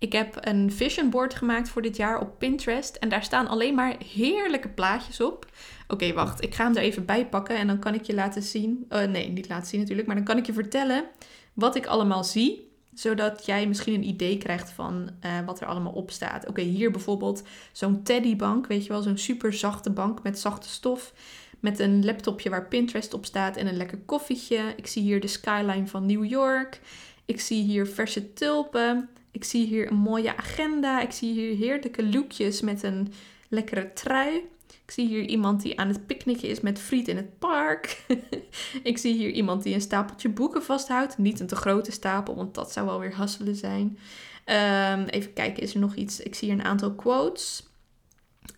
Ik 0.00 0.12
heb 0.12 0.36
een 0.40 0.72
vision 0.72 1.10
board 1.10 1.34
gemaakt 1.34 1.68
voor 1.68 1.82
dit 1.82 1.96
jaar 1.96 2.20
op 2.20 2.38
Pinterest. 2.38 2.96
En 2.96 3.08
daar 3.08 3.22
staan 3.22 3.48
alleen 3.48 3.74
maar 3.74 3.96
heerlijke 4.12 4.68
plaatjes 4.68 5.20
op. 5.20 5.46
Oké, 5.88 6.12
wacht. 6.12 6.42
Ik 6.42 6.54
ga 6.54 6.64
hem 6.64 6.76
er 6.76 6.82
even 6.82 7.04
bij 7.04 7.26
pakken 7.26 7.56
en 7.56 7.66
dan 7.66 7.78
kan 7.78 7.94
ik 7.94 8.02
je 8.02 8.14
laten 8.14 8.42
zien. 8.42 8.86
Uh, 8.88 9.02
nee, 9.02 9.28
niet 9.28 9.48
laten 9.48 9.66
zien 9.66 9.80
natuurlijk. 9.80 10.06
Maar 10.06 10.16
dan 10.16 10.24
kan 10.24 10.36
ik 10.36 10.46
je 10.46 10.52
vertellen 10.52 11.04
wat 11.52 11.76
ik 11.76 11.86
allemaal 11.86 12.24
zie. 12.24 12.68
Zodat 12.94 13.46
jij 13.46 13.66
misschien 13.66 13.94
een 13.94 14.08
idee 14.08 14.38
krijgt 14.38 14.70
van 14.70 15.10
uh, 15.24 15.30
wat 15.46 15.60
er 15.60 15.66
allemaal 15.66 15.92
op 15.92 16.10
staat. 16.10 16.48
Oké, 16.48 16.60
hier 16.60 16.90
bijvoorbeeld 16.90 17.42
zo'n 17.72 18.02
teddybank. 18.02 18.66
Weet 18.66 18.82
je 18.82 18.92
wel, 18.92 19.02
zo'n 19.02 19.18
super 19.18 19.52
zachte 19.52 19.90
bank 19.90 20.22
met 20.22 20.38
zachte 20.38 20.68
stof. 20.68 21.12
Met 21.58 21.78
een 21.78 22.04
laptopje 22.04 22.50
waar 22.50 22.68
Pinterest 22.68 23.14
op 23.14 23.24
staat 23.24 23.56
en 23.56 23.66
een 23.66 23.76
lekker 23.76 23.98
koffietje. 23.98 24.72
Ik 24.76 24.86
zie 24.86 25.02
hier 25.02 25.20
de 25.20 25.26
skyline 25.26 25.86
van 25.86 26.06
New 26.06 26.24
York. 26.24 26.80
Ik 27.24 27.40
zie 27.40 27.62
hier 27.62 27.86
verse 27.86 28.32
tulpen. 28.32 29.08
Ik 29.30 29.44
zie 29.44 29.66
hier 29.66 29.90
een 29.90 29.96
mooie 29.96 30.36
agenda. 30.36 31.00
Ik 31.00 31.12
zie 31.12 31.32
hier 31.32 31.56
heerlijke 31.56 32.06
lookjes 32.06 32.60
met 32.60 32.82
een 32.82 33.12
lekkere 33.48 33.92
trui. 33.92 34.48
Ik 34.84 34.90
zie 34.90 35.06
hier 35.06 35.26
iemand 35.26 35.62
die 35.62 35.80
aan 35.80 35.88
het 35.88 36.06
picknicken 36.06 36.48
is 36.48 36.60
met 36.60 36.78
friet 36.78 37.08
in 37.08 37.16
het 37.16 37.38
park. 37.38 38.04
ik 38.82 38.98
zie 38.98 39.14
hier 39.14 39.30
iemand 39.30 39.62
die 39.62 39.74
een 39.74 39.80
stapeltje 39.80 40.28
boeken 40.28 40.62
vasthoudt. 40.62 41.18
Niet 41.18 41.40
een 41.40 41.46
te 41.46 41.56
grote 41.56 41.92
stapel, 41.92 42.34
want 42.36 42.54
dat 42.54 42.72
zou 42.72 42.86
wel 42.86 42.98
weer 42.98 43.14
hasselen 43.14 43.56
zijn. 43.56 43.98
Um, 44.46 45.04
even 45.04 45.32
kijken, 45.32 45.62
is 45.62 45.74
er 45.74 45.80
nog 45.80 45.94
iets? 45.94 46.20
Ik 46.20 46.34
zie 46.34 46.50
hier 46.50 46.58
een 46.58 46.64
aantal 46.64 46.94
quotes. 46.94 47.68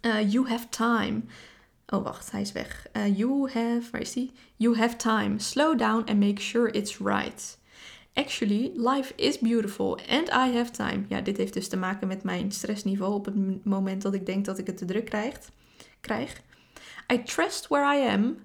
Uh, 0.03 0.33
you 0.33 0.49
have 0.49 0.69
time. 0.69 1.23
Oh, 1.87 2.05
wacht, 2.05 2.31
hij 2.31 2.41
is 2.41 2.53
weg. 2.53 2.87
Uh, 2.97 3.19
you 3.19 3.51
have, 3.51 3.83
waar 3.91 4.01
is 4.01 4.13
die? 4.13 4.33
You 4.57 4.77
have 4.77 4.97
time. 4.97 5.39
Slow 5.39 5.79
down 5.79 6.05
and 6.09 6.19
make 6.19 6.41
sure 6.41 6.71
it's 6.71 6.99
right. 6.99 7.59
Actually, 8.15 8.73
life 8.75 9.13
is 9.17 9.39
beautiful 9.39 9.99
and 10.09 10.29
I 10.29 10.57
have 10.57 10.71
time. 10.71 11.05
Ja, 11.09 11.21
dit 11.21 11.37
heeft 11.37 11.55
dus 11.55 11.69
te 11.69 11.77
maken 11.77 12.09
met 12.09 12.23
mijn 12.23 12.53
stressniveau 12.53 13.15
op 13.15 13.25
het 13.25 13.65
moment 13.65 14.03
dat 14.03 14.15
ik 14.15 14.27
denk 14.27 14.45
dat 14.45 14.59
ik 14.59 14.67
het 14.67 14.77
te 14.77 14.85
druk 14.85 15.05
krijg. 15.05 15.39
krijg. 16.01 16.41
I 17.13 17.23
trust 17.23 17.69
where 17.69 17.99
I 17.99 18.09
am, 18.09 18.37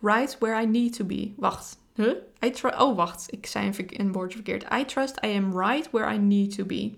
right 0.00 0.38
where 0.38 0.62
I 0.62 0.66
need 0.66 0.96
to 0.96 1.04
be. 1.04 1.32
Wacht, 1.36 1.78
huh? 1.94 2.14
I 2.44 2.52
oh, 2.78 2.96
wacht, 2.96 3.32
ik 3.32 3.46
zei 3.46 3.72
een 3.86 4.12
woordje 4.12 4.36
verkeerd. 4.36 4.64
I 4.72 4.84
trust 4.84 5.24
I 5.24 5.36
am 5.36 5.58
right 5.58 5.90
where 5.90 6.14
I 6.14 6.18
need 6.18 6.56
to 6.56 6.64
be. 6.64 6.96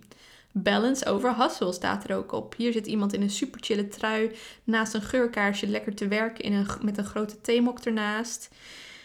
Balance 0.53 1.07
over 1.07 1.37
hustle 1.37 1.72
staat 1.72 2.09
er 2.09 2.16
ook 2.16 2.33
op. 2.33 2.55
Hier 2.57 2.72
zit 2.72 2.87
iemand 2.87 3.12
in 3.12 3.22
een 3.22 3.31
super 3.31 3.61
chille 3.62 3.88
trui 3.88 4.31
naast 4.64 4.94
een 4.94 5.03
geurkaarsje 5.03 5.66
lekker 5.66 5.94
te 5.94 6.09
werken 6.09 6.44
in 6.44 6.53
een, 6.53 6.66
met 6.83 6.98
een 6.98 7.05
grote 7.05 7.40
theemok 7.40 7.79
ernaast. 7.79 8.48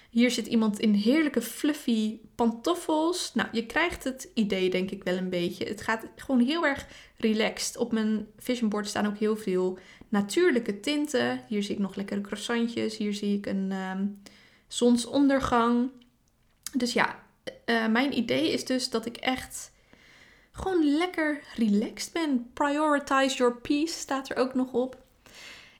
Hier 0.10 0.32
zit 0.32 0.48
iemand 0.48 0.80
in 0.80 0.94
heerlijke 0.94 1.42
fluffy 1.42 2.20
pantoffels. 2.36 3.32
Nou, 3.34 3.50
je 3.52 3.66
krijgt 3.66 4.04
het 4.04 4.30
idee 4.34 4.70
denk 4.70 4.92
ik 4.92 5.04
wel 5.04 5.18
een 5.18 5.30
beetje. 5.30 5.66
Het 5.66 5.82
gaat 5.82 6.06
gewoon 6.16 6.40
heel 6.40 6.66
erg 6.66 6.88
relaxed. 7.18 7.78
Op 7.78 7.92
mijn 7.92 8.28
vision 8.38 8.70
board 8.70 8.88
staan 8.88 9.08
ook 9.08 9.18
heel 9.18 9.38
veel 9.38 9.78
natuurlijke 10.10 10.80
tinten. 10.80 11.44
Hier 11.48 11.64
zie 11.64 11.76
ik 11.76 11.82
nog 11.82 11.96
lekkere 11.96 12.22
croissantjes. 12.22 12.98
Hier 12.98 13.14
zie 13.14 13.38
ik 13.38 13.46
een, 13.46 13.72
um, 13.72 14.22
zonsondergang. 14.70 15.90
Dus 16.74 16.94
ja, 16.94 17.24
uh, 17.66 17.88
mijn 17.88 18.18
idee 18.18 18.52
is 18.52 18.66
dus 18.66 18.90
dat 18.90 19.06
ik 19.06 19.18
echt 19.18 19.72
gewoon 20.52 20.98
lekker 20.98 21.44
relaxed 21.56 22.14
ben. 22.14 22.50
Prioritize 22.54 23.36
your 23.36 23.56
peace 23.56 23.94
staat 23.94 24.30
er 24.30 24.38
ook 24.38 24.54
nog 24.54 24.74
op. 24.74 24.98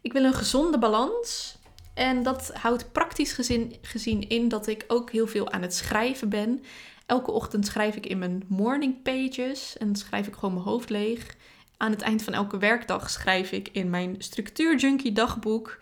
Ik 0.02 0.14
wil 0.14 0.24
een 0.24 0.34
gezonde 0.34 0.78
balans. 0.78 1.58
En 2.00 2.24
dat 2.24 2.52
houdt 2.54 2.92
praktisch 2.92 3.34
gezien, 3.82 4.30
in 4.30 4.48
dat 4.48 4.68
ik 4.68 4.86
ook 4.88 5.12
heel 5.12 5.28
veel 5.28 5.52
aan 5.52 5.62
het 5.62 5.74
schrijven 5.74 6.30
ben. 6.30 6.64
Elke 7.06 7.32
ochtend 7.32 7.66
schrijf 7.66 7.96
ik 7.96 8.06
in 8.06 8.18
mijn 8.18 8.44
morning 8.48 9.02
pages 9.02 9.78
en 9.78 9.96
schrijf 9.96 10.28
ik 10.28 10.34
gewoon 10.34 10.54
mijn 10.54 10.66
hoofd 10.66 10.90
leeg. 10.90 11.36
Aan 11.78 11.92
het 11.92 12.02
eind 12.02 12.24
van 12.24 12.34
elke 12.34 12.58
werkdag 12.58 13.10
schrijf 13.10 13.52
ik 13.52 13.70
in 13.72 13.90
mijn 13.90 14.16
structuurjunkie 14.18 15.12
dagboek. 15.12 15.80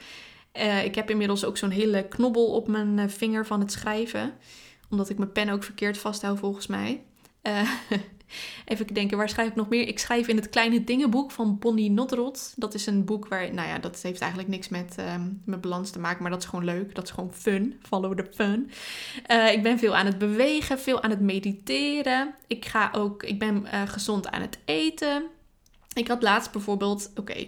Uh, 0.54 0.84
ik 0.84 0.96
heb 0.96 1.10
inmiddels 1.10 1.46
ook 1.46 1.58
zo'n 1.58 1.70
hele 1.70 2.08
knobbel 2.08 2.46
op 2.54 2.68
mijn 2.68 2.98
uh, 2.98 3.08
vinger 3.08 3.46
van 3.46 3.60
het 3.60 3.72
schrijven. 3.72 4.34
Omdat 4.90 5.10
ik 5.10 5.18
mijn 5.18 5.32
pen 5.32 5.50
ook 5.50 5.64
verkeerd 5.64 5.98
vasthoud 5.98 6.40
volgens 6.40 6.68
mij. 6.68 7.04
Uh, 7.48 7.70
Even 8.66 8.94
denken, 8.94 9.18
waar 9.18 9.30
schrijf 9.30 9.50
ik 9.50 9.56
nog 9.56 9.70
meer? 9.70 9.88
Ik 9.88 10.00
schrijf 10.00 10.28
in 10.28 10.36
het 10.36 10.50
Kleine 10.50 10.84
Dingenboek 10.84 11.32
van 11.32 11.60
Bonnie 11.60 11.92
Nodrot. 11.92 12.54
Dat 12.56 12.74
is 12.74 12.86
een 12.86 13.06
boek 13.06 13.28
waar, 13.28 13.54
nou 13.54 13.68
ja, 13.68 13.80
dat 13.80 14.02
heeft 14.02 14.22
eigenlijk 14.22 14.52
niks 14.52 14.70
met, 14.70 14.96
met 15.46 15.62
balans 15.62 15.92
te 15.92 16.00
maken, 16.00 16.22
maar 16.22 16.32
dat 16.32 16.42
is 16.42 16.50
gewoon 16.50 16.66
leuk. 16.66 16.96
Dat 16.96 17.04
is 17.04 17.12
gewoon 17.12 17.34
fun. 17.34 17.80
Follow 17.82 18.18
the 18.18 18.28
fun. 18.34 18.72
Uh, 19.32 19.52
ik 19.52 19.64
ben 19.64 19.80
veel 19.80 19.96
aan 19.96 20.06
het 20.06 20.18
bewegen, 20.18 20.80
veel 20.80 21.02
aan 21.04 21.10
het 21.10 21.22
mediteren. 21.22 22.36
Ik 22.48 22.66
ga 22.66 22.92
ook, 22.96 23.24
ik 23.24 23.40
ben 23.40 23.66
uh, 23.66 23.82
gezond 23.88 24.28
aan 24.28 24.42
het 24.42 24.60
eten. 24.66 25.24
Ik 25.94 26.08
had 26.08 26.22
laatst 26.22 26.52
bijvoorbeeld, 26.52 27.12
oké, 27.16 27.48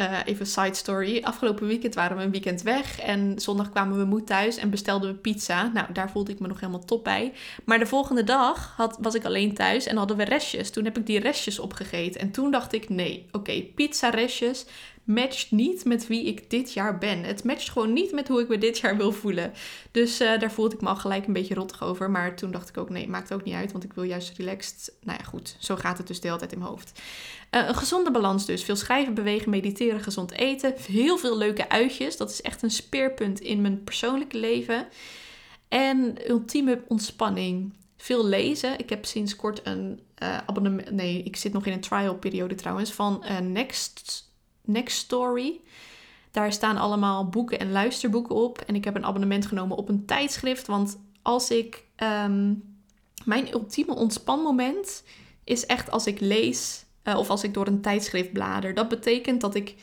uh, 0.00 0.18
even 0.24 0.46
side 0.46 0.74
story. 0.74 1.22
Afgelopen 1.22 1.66
weekend 1.66 1.94
waren 1.94 2.16
we 2.16 2.22
een 2.22 2.30
weekend 2.30 2.62
weg. 2.62 3.00
En 3.00 3.40
zondag 3.40 3.70
kwamen 3.70 3.98
we 3.98 4.04
moe 4.04 4.24
thuis 4.24 4.56
en 4.56 4.70
bestelden 4.70 5.10
we 5.10 5.16
pizza. 5.16 5.70
Nou, 5.74 5.92
daar 5.92 6.10
voelde 6.10 6.32
ik 6.32 6.40
me 6.40 6.48
nog 6.48 6.60
helemaal 6.60 6.84
top 6.84 7.04
bij. 7.04 7.32
Maar 7.64 7.78
de 7.78 7.86
volgende 7.86 8.24
dag 8.24 8.74
had, 8.76 8.98
was 9.00 9.14
ik 9.14 9.24
alleen 9.24 9.54
thuis 9.54 9.86
en 9.86 9.96
hadden 9.96 10.16
we 10.16 10.24
restjes. 10.24 10.70
Toen 10.70 10.84
heb 10.84 10.98
ik 10.98 11.06
die 11.06 11.18
restjes 11.18 11.58
opgegeten. 11.58 12.20
En 12.20 12.30
toen 12.30 12.50
dacht 12.50 12.72
ik, 12.72 12.88
nee, 12.88 13.26
oké, 13.32 13.62
pizza 13.74 14.08
restjes 14.08 14.66
matcht 15.04 15.50
niet 15.50 15.84
met 15.84 16.06
wie 16.06 16.24
ik 16.24 16.50
dit 16.50 16.72
jaar 16.72 16.98
ben. 16.98 17.22
Het 17.22 17.44
matcht 17.44 17.70
gewoon 17.70 17.92
niet 17.92 18.12
met 18.12 18.28
hoe 18.28 18.40
ik 18.40 18.48
me 18.48 18.58
dit 18.58 18.78
jaar 18.78 18.96
wil 18.96 19.12
voelen. 19.12 19.52
Dus 19.90 20.20
uh, 20.20 20.38
daar 20.38 20.52
voelde 20.52 20.74
ik 20.74 20.80
me 20.80 20.88
al 20.88 20.96
gelijk 20.96 21.26
een 21.26 21.32
beetje 21.32 21.54
rottig 21.54 21.82
over. 21.82 22.10
Maar 22.10 22.36
toen 22.36 22.50
dacht 22.50 22.68
ik 22.68 22.78
ook, 22.78 22.90
nee, 22.90 23.08
maakt 23.08 23.32
ook 23.32 23.44
niet 23.44 23.54
uit, 23.54 23.72
want 23.72 23.84
ik 23.84 23.92
wil 23.92 24.04
juist 24.04 24.36
relaxed. 24.36 24.92
Nou 25.00 25.18
ja, 25.18 25.24
goed, 25.24 25.56
zo 25.58 25.76
gaat 25.76 25.98
het 25.98 26.06
dus 26.06 26.20
de 26.20 26.26
hele 26.26 26.38
tijd 26.38 26.52
in 26.52 26.58
mijn 26.58 26.70
hoofd. 26.70 27.00
Uh, 27.50 27.68
een 27.68 27.74
gezonde 27.74 28.10
balans 28.10 28.46
dus. 28.46 28.64
Veel 28.64 28.76
schrijven, 28.76 29.14
bewegen, 29.14 29.50
mediteren, 29.50 30.00
gezond 30.00 30.32
eten. 30.32 30.74
Heel 30.86 31.18
veel 31.18 31.36
leuke 31.36 31.68
uitjes. 31.68 32.16
Dat 32.16 32.30
is 32.30 32.42
echt 32.42 32.62
een 32.62 32.70
speerpunt 32.70 33.40
in 33.40 33.60
mijn 33.60 33.84
persoonlijke 33.84 34.38
leven. 34.38 34.86
En 35.68 36.30
ultieme 36.30 36.82
ontspanning. 36.88 37.72
Veel 37.96 38.26
lezen. 38.26 38.78
Ik 38.78 38.90
heb 38.90 39.04
sinds 39.04 39.36
kort 39.36 39.60
een 39.66 40.00
uh, 40.22 40.38
abonnement. 40.46 40.90
Nee, 40.90 41.22
ik 41.22 41.36
zit 41.36 41.52
nog 41.52 41.66
in 41.66 41.72
een 41.72 41.80
trial 41.80 42.14
periode 42.14 42.54
trouwens. 42.54 42.92
Van 42.92 43.24
Next 43.42 44.32
Next 44.64 44.98
Story. 44.98 45.60
Daar 46.30 46.52
staan 46.52 46.76
allemaal 46.76 47.28
boeken 47.28 47.58
en 47.58 47.72
luisterboeken 47.72 48.34
op. 48.34 48.58
En 48.58 48.74
ik 48.74 48.84
heb 48.84 48.94
een 48.94 49.04
abonnement 49.04 49.46
genomen 49.46 49.76
op 49.76 49.88
een 49.88 50.04
tijdschrift. 50.04 50.66
Want 50.66 50.98
als 51.22 51.50
ik. 51.50 51.84
Um, 52.26 52.72
mijn 53.24 53.52
ultieme 53.52 53.94
ontspanmoment 53.94 55.04
is 55.44 55.66
echt 55.66 55.90
als 55.90 56.06
ik 56.06 56.20
lees. 56.20 56.84
Uh, 57.04 57.18
of 57.18 57.30
als 57.30 57.44
ik 57.44 57.54
door 57.54 57.66
een 57.66 57.80
tijdschrift 57.80 58.32
blader. 58.32 58.74
Dat 58.74 58.88
betekent 58.88 59.40
dat 59.40 59.54
ik 59.54 59.74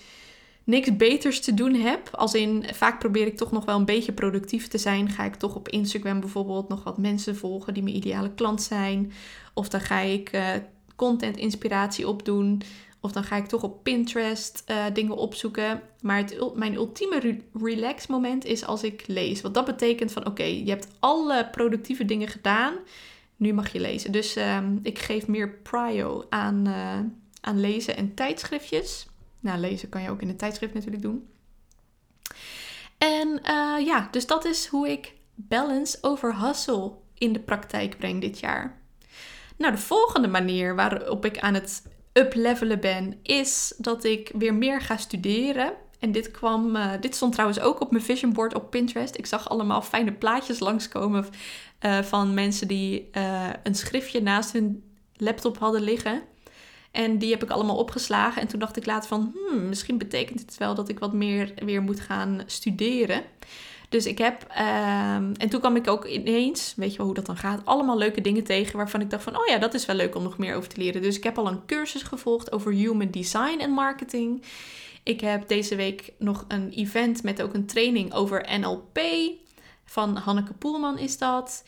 niks 0.63 0.95
beters 0.95 1.39
te 1.39 1.53
doen 1.53 1.73
heb. 1.73 2.09
Als 2.11 2.33
in, 2.33 2.65
vaak 2.73 2.99
probeer 2.99 3.27
ik 3.27 3.37
toch 3.37 3.51
nog 3.51 3.65
wel 3.65 3.77
een 3.77 3.85
beetje 3.85 4.11
productief 4.11 4.67
te 4.67 4.77
zijn. 4.77 5.09
Ga 5.09 5.23
ik 5.23 5.35
toch 5.35 5.55
op 5.55 5.69
Instagram 5.69 6.19
bijvoorbeeld 6.19 6.69
nog 6.69 6.83
wat 6.83 6.97
mensen 6.97 7.35
volgen 7.35 7.73
die 7.73 7.83
mijn 7.83 7.95
ideale 7.95 8.33
klant 8.33 8.61
zijn. 8.61 9.11
Of 9.53 9.69
dan 9.69 9.81
ga 9.81 9.99
ik 9.99 10.33
uh, 10.33 10.47
content 10.95 11.37
inspiratie 11.37 12.07
opdoen. 12.07 12.61
Of 13.01 13.11
dan 13.11 13.23
ga 13.23 13.35
ik 13.35 13.45
toch 13.45 13.63
op 13.63 13.83
Pinterest 13.83 14.63
uh, 14.67 14.85
dingen 14.93 15.15
opzoeken. 15.15 15.81
Maar 16.01 16.25
mijn 16.55 16.73
ultieme 16.73 17.19
re 17.19 17.37
relax 17.53 18.07
moment 18.07 18.45
is 18.45 18.65
als 18.65 18.83
ik 18.83 19.03
lees. 19.07 19.41
Want 19.41 19.53
dat 19.53 19.65
betekent 19.65 20.11
van 20.11 20.25
oké, 20.25 20.43
je 20.43 20.69
hebt 20.69 20.87
alle 20.99 21.49
productieve 21.51 22.05
dingen 22.05 22.27
gedaan. 22.27 22.73
Nu 23.35 23.53
mag 23.53 23.71
je 23.71 23.79
lezen. 23.79 24.11
Dus 24.11 24.35
um, 24.35 24.79
ik 24.83 24.99
geef 24.99 25.27
meer 25.27 25.49
prio 25.49 26.25
aan, 26.29 26.67
uh, 26.67 26.99
aan 27.41 27.59
lezen 27.59 27.95
en 27.95 28.13
tijdschriftjes. 28.13 29.05
Nou, 29.39 29.59
lezen 29.59 29.89
kan 29.89 30.01
je 30.01 30.09
ook 30.09 30.21
in 30.21 30.29
een 30.29 30.37
tijdschrift 30.37 30.73
natuurlijk 30.73 31.03
doen. 31.03 31.27
En 32.97 33.27
uh, 33.27 33.85
ja, 33.85 34.07
dus 34.11 34.27
dat 34.27 34.45
is 34.45 34.65
hoe 34.65 34.89
ik 34.89 35.13
balance 35.35 35.97
over 36.01 36.39
hustle 36.39 36.91
in 37.13 37.33
de 37.33 37.39
praktijk 37.39 37.97
breng 37.97 38.21
dit 38.21 38.39
jaar. 38.39 38.81
Nou, 39.57 39.71
de 39.73 39.81
volgende 39.81 40.27
manier 40.27 40.75
waarop 40.75 41.25
ik 41.25 41.39
aan 41.39 41.53
het 41.53 41.83
uplevelen 42.13 42.79
ben, 42.79 43.19
is 43.23 43.73
dat 43.77 44.03
ik 44.03 44.31
weer 44.33 44.53
meer 44.53 44.81
ga 44.81 44.97
studeren. 44.97 45.73
En 45.99 46.11
dit 46.11 46.31
kwam, 46.31 46.75
uh, 46.75 46.91
dit 46.99 47.15
stond 47.15 47.31
trouwens 47.31 47.59
ook 47.59 47.81
op 47.81 47.91
mijn 47.91 48.03
vision 48.03 48.33
board 48.33 48.55
op 48.55 48.69
Pinterest. 48.69 49.17
Ik 49.17 49.25
zag 49.25 49.49
allemaal 49.49 49.81
fijne 49.81 50.11
plaatjes 50.11 50.59
langskomen 50.59 51.25
uh, 51.81 51.99
van 51.99 52.33
mensen 52.33 52.67
die 52.67 53.09
uh, 53.11 53.49
een 53.63 53.75
schriftje 53.75 54.21
naast 54.21 54.51
hun 54.51 54.83
laptop 55.15 55.57
hadden 55.57 55.81
liggen. 55.81 56.21
En 56.91 57.17
die 57.17 57.31
heb 57.31 57.43
ik 57.43 57.49
allemaal 57.49 57.77
opgeslagen. 57.77 58.41
En 58.41 58.47
toen 58.47 58.59
dacht 58.59 58.77
ik 58.77 58.85
later 58.85 59.07
van, 59.07 59.35
hmm, 59.35 59.67
misschien 59.69 59.97
betekent 59.97 60.39
het 60.39 60.57
wel 60.57 60.75
dat 60.75 60.89
ik 60.89 60.99
wat 60.99 61.13
meer 61.13 61.53
weer 61.55 61.81
moet 61.81 61.99
gaan 61.99 62.41
studeren. 62.45 63.23
Dus 63.91 64.05
ik 64.05 64.17
heb, 64.17 64.41
um, 64.41 65.31
en 65.33 65.49
toen 65.49 65.59
kwam 65.59 65.75
ik 65.75 65.87
ook 65.87 66.05
ineens, 66.05 66.73
weet 66.75 66.91
je 66.91 66.97
wel 66.97 67.05
hoe 67.05 67.15
dat 67.15 67.25
dan 67.25 67.37
gaat, 67.37 67.65
allemaal 67.65 67.97
leuke 67.97 68.21
dingen 68.21 68.43
tegen 68.43 68.77
waarvan 68.77 69.01
ik 69.01 69.09
dacht 69.09 69.23
van, 69.23 69.37
oh 69.37 69.45
ja, 69.45 69.57
dat 69.57 69.73
is 69.73 69.85
wel 69.85 69.95
leuk 69.95 70.15
om 70.15 70.23
nog 70.23 70.37
meer 70.37 70.55
over 70.55 70.69
te 70.69 70.77
leren. 70.77 71.01
Dus 71.01 71.17
ik 71.17 71.23
heb 71.23 71.37
al 71.37 71.47
een 71.47 71.65
cursus 71.65 72.01
gevolgd 72.03 72.51
over 72.51 72.71
human 72.71 73.11
design 73.11 73.59
en 73.59 73.71
marketing. 73.71 74.43
Ik 75.03 75.21
heb 75.21 75.47
deze 75.47 75.75
week 75.75 76.13
nog 76.17 76.45
een 76.47 76.69
event 76.69 77.23
met 77.23 77.41
ook 77.41 77.53
een 77.53 77.65
training 77.65 78.13
over 78.13 78.59
NLP. 78.59 78.99
Van 79.85 80.17
Hanneke 80.17 80.53
Poelman 80.53 80.97
is 80.97 81.17
dat. 81.17 81.63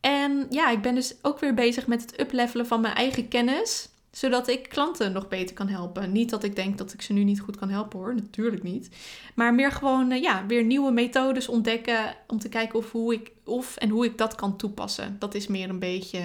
En 0.00 0.46
ja, 0.50 0.70
ik 0.70 0.82
ben 0.82 0.94
dus 0.94 1.14
ook 1.22 1.38
weer 1.38 1.54
bezig 1.54 1.86
met 1.86 2.00
het 2.00 2.20
uplevelen 2.20 2.66
van 2.66 2.80
mijn 2.80 2.94
eigen 2.94 3.28
kennis 3.28 3.88
zodat 4.10 4.48
ik 4.48 4.68
klanten 4.68 5.12
nog 5.12 5.28
beter 5.28 5.54
kan 5.54 5.68
helpen. 5.68 6.12
Niet 6.12 6.30
dat 6.30 6.44
ik 6.44 6.56
denk 6.56 6.78
dat 6.78 6.92
ik 6.92 7.02
ze 7.02 7.12
nu 7.12 7.24
niet 7.24 7.40
goed 7.40 7.56
kan 7.56 7.70
helpen 7.70 7.98
hoor, 7.98 8.14
natuurlijk 8.14 8.62
niet. 8.62 8.88
Maar 9.34 9.54
meer 9.54 9.72
gewoon 9.72 10.10
uh, 10.10 10.22
ja, 10.22 10.46
weer 10.46 10.64
nieuwe 10.64 10.92
methodes 10.92 11.48
ontdekken 11.48 12.16
om 12.26 12.38
te 12.38 12.48
kijken 12.48 12.78
of, 12.78 12.92
hoe 12.92 13.14
ik, 13.14 13.32
of 13.44 13.76
en 13.76 13.88
hoe 13.88 14.04
ik 14.04 14.18
dat 14.18 14.34
kan 14.34 14.56
toepassen. 14.56 15.16
Dat 15.18 15.34
is 15.34 15.46
meer 15.46 15.68
een 15.68 15.78
beetje 15.78 16.22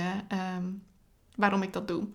um, 0.58 0.84
waarom 1.36 1.62
ik 1.62 1.74
dat 1.74 1.88
doe. 1.88 2.08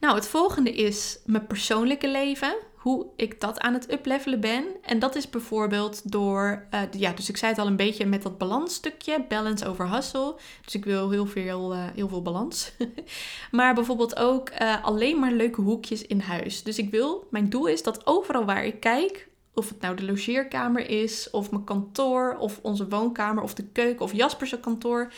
Nou, 0.00 0.14
het 0.14 0.28
volgende 0.28 0.74
is 0.74 1.18
mijn 1.24 1.46
persoonlijke 1.46 2.08
leven 2.08 2.56
hoe 2.74 3.06
ik 3.16 3.40
dat 3.40 3.60
aan 3.60 3.74
het 3.74 3.92
uplevelen 3.92 4.40
ben. 4.40 4.64
En 4.82 4.98
dat 4.98 5.14
is 5.14 5.30
bijvoorbeeld 5.30 6.12
door, 6.12 6.66
uh, 6.74 6.80
ja, 6.90 7.12
dus 7.12 7.28
ik 7.28 7.36
zei 7.36 7.52
het 7.52 7.60
al 7.60 7.66
een 7.66 7.76
beetje 7.76 8.06
met 8.06 8.22
dat 8.22 8.38
balansstukje, 8.38 9.24
balance 9.28 9.66
over 9.66 9.90
hustle. 9.90 10.34
Dus 10.64 10.74
ik 10.74 10.84
wil 10.84 11.10
heel 11.10 11.26
veel, 11.26 11.74
uh, 11.74 11.84
heel 11.94 12.08
veel 12.08 12.22
balans. 12.22 12.72
maar 13.50 13.74
bijvoorbeeld 13.74 14.16
ook 14.16 14.50
uh, 14.50 14.84
alleen 14.84 15.18
maar 15.18 15.32
leuke 15.32 15.60
hoekjes 15.60 16.06
in 16.06 16.20
huis. 16.20 16.62
Dus 16.62 16.78
ik 16.78 16.90
wil, 16.90 17.26
mijn 17.30 17.48
doel 17.48 17.66
is 17.66 17.82
dat 17.82 18.06
overal 18.06 18.44
waar 18.44 18.64
ik 18.64 18.80
kijk, 18.80 19.28
of 19.54 19.68
het 19.68 19.80
nou 19.80 19.96
de 19.96 20.04
logeerkamer 20.04 20.88
is, 20.88 21.30
of 21.30 21.50
mijn 21.50 21.64
kantoor, 21.64 22.36
of 22.38 22.58
onze 22.62 22.88
woonkamer, 22.88 23.42
of 23.42 23.54
de 23.54 23.64
keuken, 23.64 24.04
of 24.04 24.12
Jasper's 24.12 24.60
kantoor, 24.60 25.12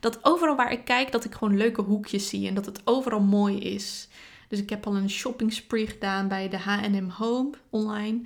dat 0.00 0.18
overal 0.22 0.56
waar 0.56 0.72
ik 0.72 0.84
kijk, 0.84 1.12
dat 1.12 1.24
ik 1.24 1.34
gewoon 1.34 1.56
leuke 1.56 1.82
hoekjes 1.82 2.28
zie 2.28 2.48
en 2.48 2.54
dat 2.54 2.66
het 2.66 2.80
overal 2.84 3.20
mooi 3.20 3.58
is. 3.58 4.08
Dus 4.48 4.58
ik 4.58 4.70
heb 4.70 4.86
al 4.86 4.96
een 4.96 5.10
shopping 5.10 5.52
spree 5.52 5.86
gedaan 5.86 6.28
bij 6.28 6.48
de 6.48 6.58
H&M 6.58 7.08
Home 7.08 7.50
online. 7.70 8.20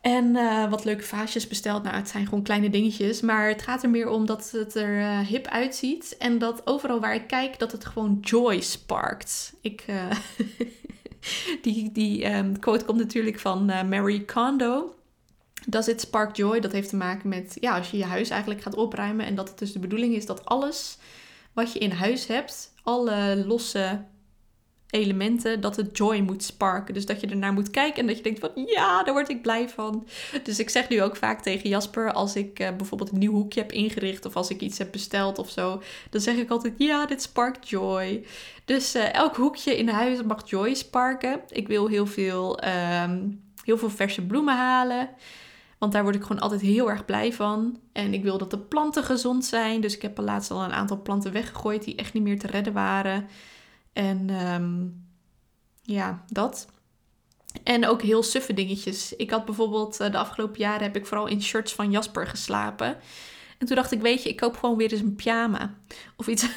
En 0.00 0.24
uh, 0.24 0.70
wat 0.70 0.84
leuke 0.84 1.02
vaasjes 1.02 1.48
besteld. 1.48 1.82
Nou, 1.82 1.96
het 1.96 2.08
zijn 2.08 2.24
gewoon 2.24 2.42
kleine 2.42 2.70
dingetjes. 2.70 3.20
Maar 3.20 3.48
het 3.48 3.62
gaat 3.62 3.82
er 3.82 3.90
meer 3.90 4.08
om 4.08 4.26
dat 4.26 4.50
het 4.50 4.74
er 4.74 4.98
uh, 4.98 5.18
hip 5.18 5.46
uitziet. 5.46 6.16
En 6.18 6.38
dat 6.38 6.66
overal 6.66 7.00
waar 7.00 7.14
ik 7.14 7.26
kijk, 7.26 7.58
dat 7.58 7.72
het 7.72 7.84
gewoon 7.84 8.18
joy 8.20 8.60
sparkt. 8.60 9.54
Ik, 9.60 9.84
uh, 9.90 10.10
die 11.62 11.92
die 11.92 12.34
um, 12.34 12.58
quote 12.58 12.84
komt 12.84 12.98
natuurlijk 12.98 13.38
van 13.38 13.64
Mary 13.64 14.20
Kondo. 14.20 14.94
Does 15.66 15.88
it 15.88 16.00
spark 16.00 16.36
joy? 16.36 16.60
Dat 16.60 16.72
heeft 16.72 16.88
te 16.88 16.96
maken 16.96 17.28
met, 17.28 17.56
ja, 17.60 17.76
als 17.76 17.90
je 17.90 17.96
je 17.96 18.04
huis 18.04 18.30
eigenlijk 18.30 18.62
gaat 18.62 18.74
opruimen. 18.74 19.26
En 19.26 19.34
dat 19.34 19.48
het 19.48 19.58
dus 19.58 19.72
de 19.72 19.78
bedoeling 19.78 20.14
is 20.14 20.26
dat 20.26 20.44
alles 20.44 20.98
wat 21.52 21.72
je 21.72 21.78
in 21.78 21.90
huis 21.90 22.26
hebt, 22.26 22.72
alle 22.82 23.44
losse 23.46 24.04
elementen 24.94 25.60
dat 25.60 25.76
het 25.76 25.96
joy 25.96 26.18
moet 26.18 26.42
sparken. 26.42 26.94
Dus 26.94 27.06
dat 27.06 27.20
je 27.20 27.26
ernaar 27.26 27.52
moet 27.52 27.70
kijken 27.70 28.00
en 28.00 28.06
dat 28.06 28.16
je 28.16 28.22
denkt 28.22 28.38
van 28.38 28.50
ja, 28.66 29.02
daar 29.02 29.14
word 29.14 29.28
ik 29.28 29.42
blij 29.42 29.68
van. 29.68 30.06
Dus 30.42 30.58
ik 30.58 30.70
zeg 30.70 30.88
nu 30.88 31.02
ook 31.02 31.16
vaak 31.16 31.42
tegen 31.42 31.68
Jasper 31.68 32.12
als 32.12 32.36
ik 32.36 32.60
uh, 32.60 32.68
bijvoorbeeld 32.76 33.12
een 33.12 33.18
nieuw 33.18 33.32
hoekje 33.32 33.60
heb 33.60 33.72
ingericht 33.72 34.24
of 34.24 34.36
als 34.36 34.50
ik 34.50 34.60
iets 34.60 34.78
heb 34.78 34.92
besteld 34.92 35.38
of 35.38 35.50
zo, 35.50 35.82
dan 36.10 36.20
zeg 36.20 36.36
ik 36.36 36.50
altijd 36.50 36.74
ja, 36.76 37.06
dit 37.06 37.22
sparkt 37.22 37.68
joy. 37.68 38.24
Dus 38.64 38.96
uh, 38.96 39.14
elk 39.14 39.36
hoekje 39.36 39.76
in 39.76 39.88
huis 39.88 40.22
mag 40.22 40.50
joy 40.50 40.74
sparken. 40.74 41.40
Ik 41.48 41.68
wil 41.68 41.86
heel 41.86 42.06
veel, 42.06 42.64
um, 42.64 43.42
heel 43.64 43.78
veel 43.78 43.90
verse 43.90 44.22
bloemen 44.22 44.56
halen. 44.56 45.08
Want 45.78 45.92
daar 45.92 46.02
word 46.02 46.14
ik 46.14 46.22
gewoon 46.22 46.42
altijd 46.42 46.60
heel 46.60 46.90
erg 46.90 47.04
blij 47.04 47.32
van. 47.32 47.78
En 47.92 48.14
ik 48.14 48.22
wil 48.22 48.38
dat 48.38 48.50
de 48.50 48.58
planten 48.58 49.04
gezond 49.04 49.44
zijn. 49.44 49.80
Dus 49.80 49.94
ik 49.94 50.02
heb 50.02 50.18
laatst 50.18 50.50
al 50.50 50.62
een 50.62 50.72
aantal 50.72 51.02
planten 51.02 51.32
weggegooid 51.32 51.84
die 51.84 51.96
echt 51.96 52.12
niet 52.12 52.22
meer 52.22 52.38
te 52.38 52.46
redden 52.46 52.72
waren. 52.72 53.26
En 53.94 54.30
ehm, 54.30 54.86
ja, 55.82 56.24
dat. 56.28 56.66
En 57.62 57.86
ook 57.86 58.02
heel 58.02 58.22
suffe 58.22 58.54
dingetjes. 58.54 59.16
Ik 59.16 59.30
had 59.30 59.44
bijvoorbeeld 59.44 60.00
eh, 60.00 60.10
de 60.10 60.18
afgelopen 60.18 60.58
jaren 60.58 60.82
heb 60.82 60.96
ik 60.96 61.06
vooral 61.06 61.26
in 61.26 61.42
shirts 61.42 61.72
van 61.72 61.90
Jasper 61.90 62.26
geslapen. 62.26 62.96
En 63.58 63.66
toen 63.66 63.76
dacht 63.76 63.92
ik, 63.92 64.00
weet 64.00 64.22
je, 64.22 64.28
ik 64.28 64.36
koop 64.36 64.56
gewoon 64.56 64.76
weer 64.76 64.92
eens 64.92 65.00
een 65.00 65.14
pyjama. 65.14 65.74
Of 66.16 66.26
iets, 66.26 66.48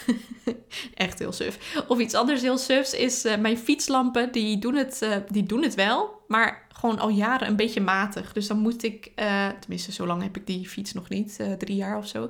echt 0.93 1.19
heel 1.19 1.31
suf. 1.31 1.83
Of 1.87 1.99
iets 1.99 2.13
anders 2.13 2.41
heel 2.41 2.57
sufs 2.57 2.93
is 2.93 3.25
uh, 3.25 3.37
mijn 3.37 3.57
fietslampen, 3.57 4.31
die 4.31 4.59
doen, 4.59 4.75
het, 4.75 5.01
uh, 5.03 5.15
die 5.29 5.43
doen 5.43 5.63
het 5.63 5.75
wel. 5.75 6.21
Maar 6.27 6.67
gewoon 6.73 6.99
al 6.99 7.09
jaren 7.09 7.47
een 7.47 7.55
beetje 7.55 7.81
matig. 7.81 8.33
Dus 8.33 8.47
dan 8.47 8.59
moet 8.59 8.83
ik, 8.83 9.11
tenminste 9.59 9.91
zo 9.91 10.05
lang 10.05 10.21
heb 10.21 10.37
ik 10.37 10.47
die 10.47 10.67
fiets 10.69 10.93
nog 10.93 11.09
niet, 11.09 11.39
drie 11.57 11.75
jaar 11.75 11.97
of 11.97 12.07
zo. 12.07 12.29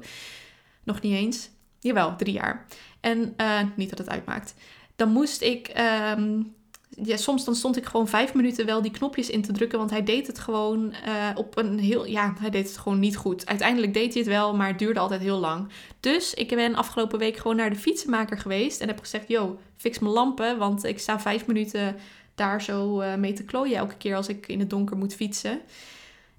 Nog 0.84 1.02
niet 1.02 1.14
eens. 1.14 1.50
Jawel, 1.80 2.16
drie 2.16 2.34
jaar. 2.34 2.66
En 3.00 3.36
niet 3.76 3.90
dat 3.90 3.98
het 3.98 4.10
uitmaakt. 4.10 4.54
Dan 4.98 5.10
moest 5.10 5.42
ik 5.42 5.72
um, 6.18 6.56
ja, 7.04 7.18
soms 7.18 7.46
dan 7.46 7.56
stond 7.56 7.78
ik 7.78 7.86
gewoon 7.86 8.08
vijf 8.08 8.34
minuten 8.34 8.66
wel 8.66 8.82
die 8.82 8.92
knopjes 8.92 9.30
in 9.30 9.42
te 9.42 9.52
drukken. 9.52 9.78
Want 9.78 9.90
hij 9.90 10.04
deed 10.04 10.28
het 10.28 10.40
gewoon 10.40 10.94
uh, 11.08 11.30
op 11.36 11.58
een 11.58 11.80
heel. 11.80 12.06
Ja, 12.06 12.34
hij 12.40 12.50
deed 12.50 12.68
het 12.68 12.78
gewoon 12.78 13.00
niet 13.00 13.18
goed. 13.18 13.46
Uiteindelijk 13.46 13.94
deed 13.94 14.14
hij 14.14 14.22
het 14.22 14.32
wel, 14.32 14.56
maar 14.56 14.68
het 14.68 14.80
duurde 14.80 15.00
altijd 15.00 15.22
heel 15.22 15.40
lang. 15.40 15.68
Dus 16.00 16.34
ik 16.34 16.48
ben 16.48 16.76
afgelopen 16.76 17.20
week 17.20 17.38
gewoon 17.38 17.58
naar 17.58 17.70
de 17.70 17.76
fietsenmaker 17.76 18.38
geweest. 18.38 18.82
En 18.82 18.88
heb 18.88 19.00
gezegd: 19.00 19.28
Yo, 19.28 19.60
fix 19.76 20.00
mijn 20.00 20.14
lampen. 20.14 20.58
Want 20.58 20.84
ik 20.84 21.00
sta 21.00 21.20
vijf 21.20 21.46
minuten 21.46 21.96
daar 22.36 22.62
zo 22.62 23.02
uh, 23.02 23.16
mee 23.16 23.34
te 23.34 23.44
klooien 23.44 23.78
elke 23.78 23.98
keer 23.98 24.16
als 24.16 24.28
ik 24.28 24.48
in 24.48 24.60
het 24.60 24.70
donker 24.70 24.98
moet 24.98 25.16
fietsen. 25.16 25.60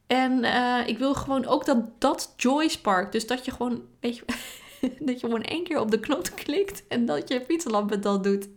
En 0.07 0.45
uh, 0.45 0.79
ik 0.87 0.99
wil 0.99 1.15
gewoon 1.15 1.47
ook 1.47 1.67
dat 1.67 1.79
dat 1.99 2.35
joy 2.37 2.69
spark. 2.69 3.13
Dus 3.13 3.27
dat 3.27 3.45
je 3.45 3.51
gewoon. 3.51 3.83
Weet 4.01 4.17
je, 4.17 4.25
dat 4.99 5.21
je 5.21 5.27
gewoon 5.27 5.43
één 5.43 5.65
keer 5.65 5.81
op 5.81 5.91
de 5.91 6.01
knop 6.01 6.31
klikt 6.35 6.85
en 6.89 7.07
dat 7.07 7.29
je 7.29 7.45
fietslamp 7.47 8.03
dan 8.03 8.23
doet. 8.23 8.49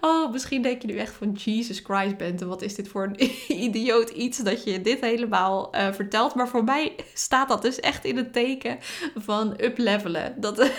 Oh, 0.00 0.32
misschien 0.32 0.62
denk 0.62 0.82
je 0.82 0.88
nu 0.88 0.96
echt 0.96 1.14
van 1.14 1.32
Jesus 1.32 1.80
Christ 1.84 2.16
bent 2.16 2.40
en 2.40 2.48
wat 2.48 2.62
is 2.62 2.74
dit 2.74 2.88
voor 2.88 3.04
een 3.04 3.30
idioot 3.66 4.10
iets 4.10 4.38
dat 4.38 4.64
je 4.64 4.80
dit 4.80 5.00
helemaal 5.00 5.74
uh, 5.74 5.92
vertelt. 5.92 6.34
Maar 6.34 6.48
voor 6.48 6.64
mij 6.64 6.94
staat 7.14 7.48
dat 7.48 7.62
dus 7.62 7.80
echt 7.80 8.04
in 8.04 8.16
het 8.16 8.32
teken 8.32 8.78
van 9.14 9.54
uplevelen. 9.60 10.34
Dat... 10.40 10.58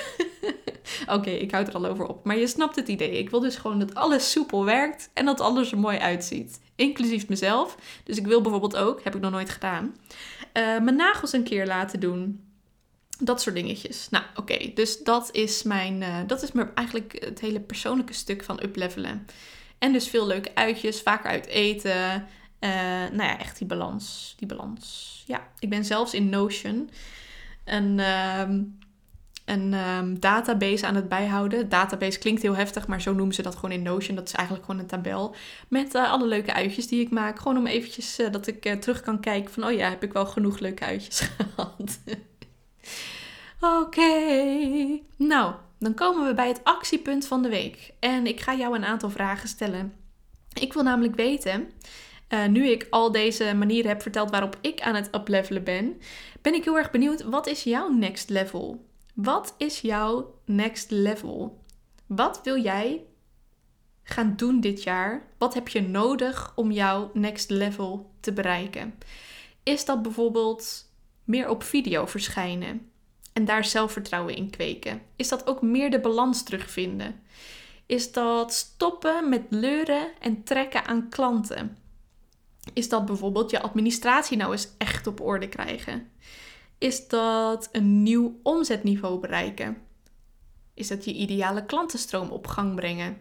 Oké, 1.07 1.29
ik 1.29 1.51
houd 1.51 1.67
er 1.67 1.73
al 1.73 1.85
over 1.85 2.07
op. 2.07 2.25
Maar 2.25 2.37
je 2.37 2.47
snapt 2.47 2.75
het 2.75 2.87
idee. 2.87 3.17
Ik 3.17 3.29
wil 3.29 3.39
dus 3.39 3.55
gewoon 3.55 3.79
dat 3.79 3.95
alles 3.95 4.31
soepel 4.31 4.65
werkt 4.65 5.09
en 5.13 5.25
dat 5.25 5.39
alles 5.39 5.71
er 5.71 5.79
mooi 5.79 5.97
uitziet. 5.97 6.59
Inclusief 6.75 7.27
mezelf. 7.27 7.77
Dus 8.03 8.17
ik 8.17 8.27
wil 8.27 8.41
bijvoorbeeld 8.41 8.77
ook, 8.77 9.03
heb 9.03 9.15
ik 9.15 9.21
nog 9.21 9.31
nooit 9.31 9.49
gedaan, 9.49 9.95
uh, 10.53 10.63
mijn 10.63 10.95
nagels 10.95 11.33
een 11.33 11.43
keer 11.43 11.65
laten 11.65 11.99
doen. 11.99 12.50
Dat 13.23 13.41
soort 13.41 13.55
dingetjes. 13.55 14.09
Nou, 14.09 14.23
oké. 14.35 14.71
Dus 14.73 15.03
dat 15.03 15.29
is 15.31 15.63
mijn. 15.63 16.01
Uh, 16.01 16.17
dat 16.27 16.43
is 16.43 16.51
me 16.51 16.67
eigenlijk 16.73 17.25
het 17.25 17.39
hele 17.39 17.59
persoonlijke 17.59 18.13
stuk 18.13 18.43
van 18.43 18.59
uplevelen. 18.63 19.25
En 19.77 19.91
dus 19.91 20.07
veel 20.07 20.27
leuke 20.27 20.55
uitjes, 20.55 21.01
vaker 21.01 21.29
uit 21.29 21.47
eten. 21.47 22.27
Uh, 22.59 22.69
nou 23.11 23.23
ja, 23.23 23.39
echt 23.39 23.57
die 23.57 23.67
balans. 23.67 24.35
Die 24.37 24.47
balans. 24.47 25.23
Ja, 25.27 25.47
ik 25.59 25.69
ben 25.69 25.85
zelfs 25.85 26.13
in 26.13 26.29
Notion 26.29 26.89
een, 27.65 27.97
uh, 27.97 28.41
een 29.45 29.73
um, 29.73 30.19
database 30.19 30.85
aan 30.85 30.95
het 30.95 31.09
bijhouden. 31.09 31.69
Database 31.69 32.19
klinkt 32.19 32.41
heel 32.41 32.55
heftig, 32.55 32.87
maar 32.87 33.01
zo 33.01 33.13
noemen 33.13 33.35
ze 33.35 33.41
dat 33.41 33.55
gewoon 33.55 33.71
in 33.71 33.81
Notion. 33.81 34.15
Dat 34.15 34.27
is 34.27 34.33
eigenlijk 34.33 34.65
gewoon 34.65 34.81
een 34.81 34.87
tabel 34.87 35.35
met 35.67 35.95
uh, 35.95 36.11
alle 36.11 36.27
leuke 36.27 36.53
uitjes 36.53 36.87
die 36.87 37.01
ik 37.01 37.09
maak. 37.09 37.39
Gewoon 37.39 37.57
om 37.57 37.67
eventjes 37.67 38.19
dat 38.31 38.47
ik 38.47 38.81
terug 38.81 39.01
kan 39.01 39.19
kijken 39.19 39.53
van, 39.53 39.63
oh 39.63 39.71
ja, 39.71 39.89
heb 39.89 40.03
ik 40.03 40.13
wel 40.13 40.25
genoeg 40.25 40.59
leuke 40.59 40.85
uitjes 40.85 41.19
gehad. 41.55 41.99
Oké. 43.61 44.99
Nou, 45.17 45.55
dan 45.79 45.93
komen 45.93 46.27
we 46.27 46.33
bij 46.33 46.47
het 46.47 46.63
actiepunt 46.63 47.27
van 47.27 47.41
de 47.41 47.49
week. 47.49 47.93
En 47.99 48.27
ik 48.27 48.39
ga 48.39 48.55
jou 48.55 48.75
een 48.75 48.85
aantal 48.85 49.09
vragen 49.09 49.49
stellen. 49.49 49.93
Ik 50.53 50.73
wil 50.73 50.83
namelijk 50.83 51.15
weten, 51.15 51.71
uh, 52.29 52.45
nu 52.45 52.67
ik 52.67 52.87
al 52.89 53.11
deze 53.11 53.53
manieren 53.53 53.89
heb 53.89 54.01
verteld 54.01 54.29
waarop 54.29 54.57
ik 54.61 54.81
aan 54.81 54.95
het 54.95 55.15
uplevelen 55.15 55.63
ben, 55.63 56.01
ben 56.41 56.53
ik 56.53 56.63
heel 56.63 56.77
erg 56.77 56.91
benieuwd, 56.91 57.23
wat 57.23 57.47
is 57.47 57.63
jouw 57.63 57.89
next 57.89 58.29
level? 58.29 58.85
Wat 59.13 59.55
is 59.57 59.81
jouw 59.81 60.39
next 60.45 60.91
level? 60.91 61.63
Wat 62.07 62.39
wil 62.43 62.61
jij 62.61 63.05
gaan 64.03 64.33
doen 64.35 64.59
dit 64.59 64.83
jaar? 64.83 65.27
Wat 65.37 65.53
heb 65.53 65.67
je 65.67 65.81
nodig 65.81 66.51
om 66.55 66.71
jouw 66.71 67.11
next 67.13 67.49
level 67.49 68.11
te 68.19 68.33
bereiken? 68.33 68.97
Is 69.63 69.85
dat 69.85 70.01
bijvoorbeeld 70.01 70.91
meer 71.23 71.49
op 71.49 71.63
video 71.63 72.05
verschijnen? 72.05 72.90
En 73.33 73.45
daar 73.45 73.65
zelfvertrouwen 73.65 74.35
in 74.35 74.49
kweken? 74.49 75.01
Is 75.15 75.29
dat 75.29 75.47
ook 75.47 75.61
meer 75.61 75.91
de 75.91 75.99
balans 75.99 76.43
terugvinden? 76.43 77.21
Is 77.85 78.11
dat 78.11 78.53
stoppen 78.53 79.29
met 79.29 79.41
leuren 79.49 80.07
en 80.19 80.43
trekken 80.43 80.85
aan 80.85 81.09
klanten? 81.09 81.77
Is 82.73 82.89
dat 82.89 83.05
bijvoorbeeld 83.05 83.51
je 83.51 83.61
administratie 83.61 84.37
nou 84.37 84.51
eens 84.51 84.69
echt 84.77 85.07
op 85.07 85.21
orde 85.21 85.49
krijgen? 85.49 86.11
Is 86.77 87.07
dat 87.07 87.69
een 87.71 88.03
nieuw 88.03 88.39
omzetniveau 88.43 89.19
bereiken? 89.19 89.77
Is 90.73 90.87
dat 90.87 91.05
je 91.05 91.13
ideale 91.13 91.65
klantenstroom 91.65 92.29
op 92.29 92.47
gang 92.47 92.75
brengen? 92.75 93.17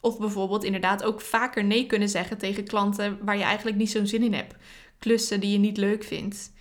Of 0.00 0.18
bijvoorbeeld 0.18 0.64
inderdaad 0.64 1.02
ook 1.02 1.20
vaker 1.20 1.64
nee 1.64 1.86
kunnen 1.86 2.08
zeggen 2.08 2.38
tegen 2.38 2.64
klanten 2.64 3.24
waar 3.24 3.36
je 3.36 3.42
eigenlijk 3.42 3.76
niet 3.76 3.90
zo'n 3.90 4.06
zin 4.06 4.22
in 4.22 4.34
hebt. 4.34 4.54
Klussen 4.98 5.40
die 5.40 5.52
je 5.52 5.58
niet 5.58 5.76
leuk 5.76 6.04
vindt. 6.04 6.52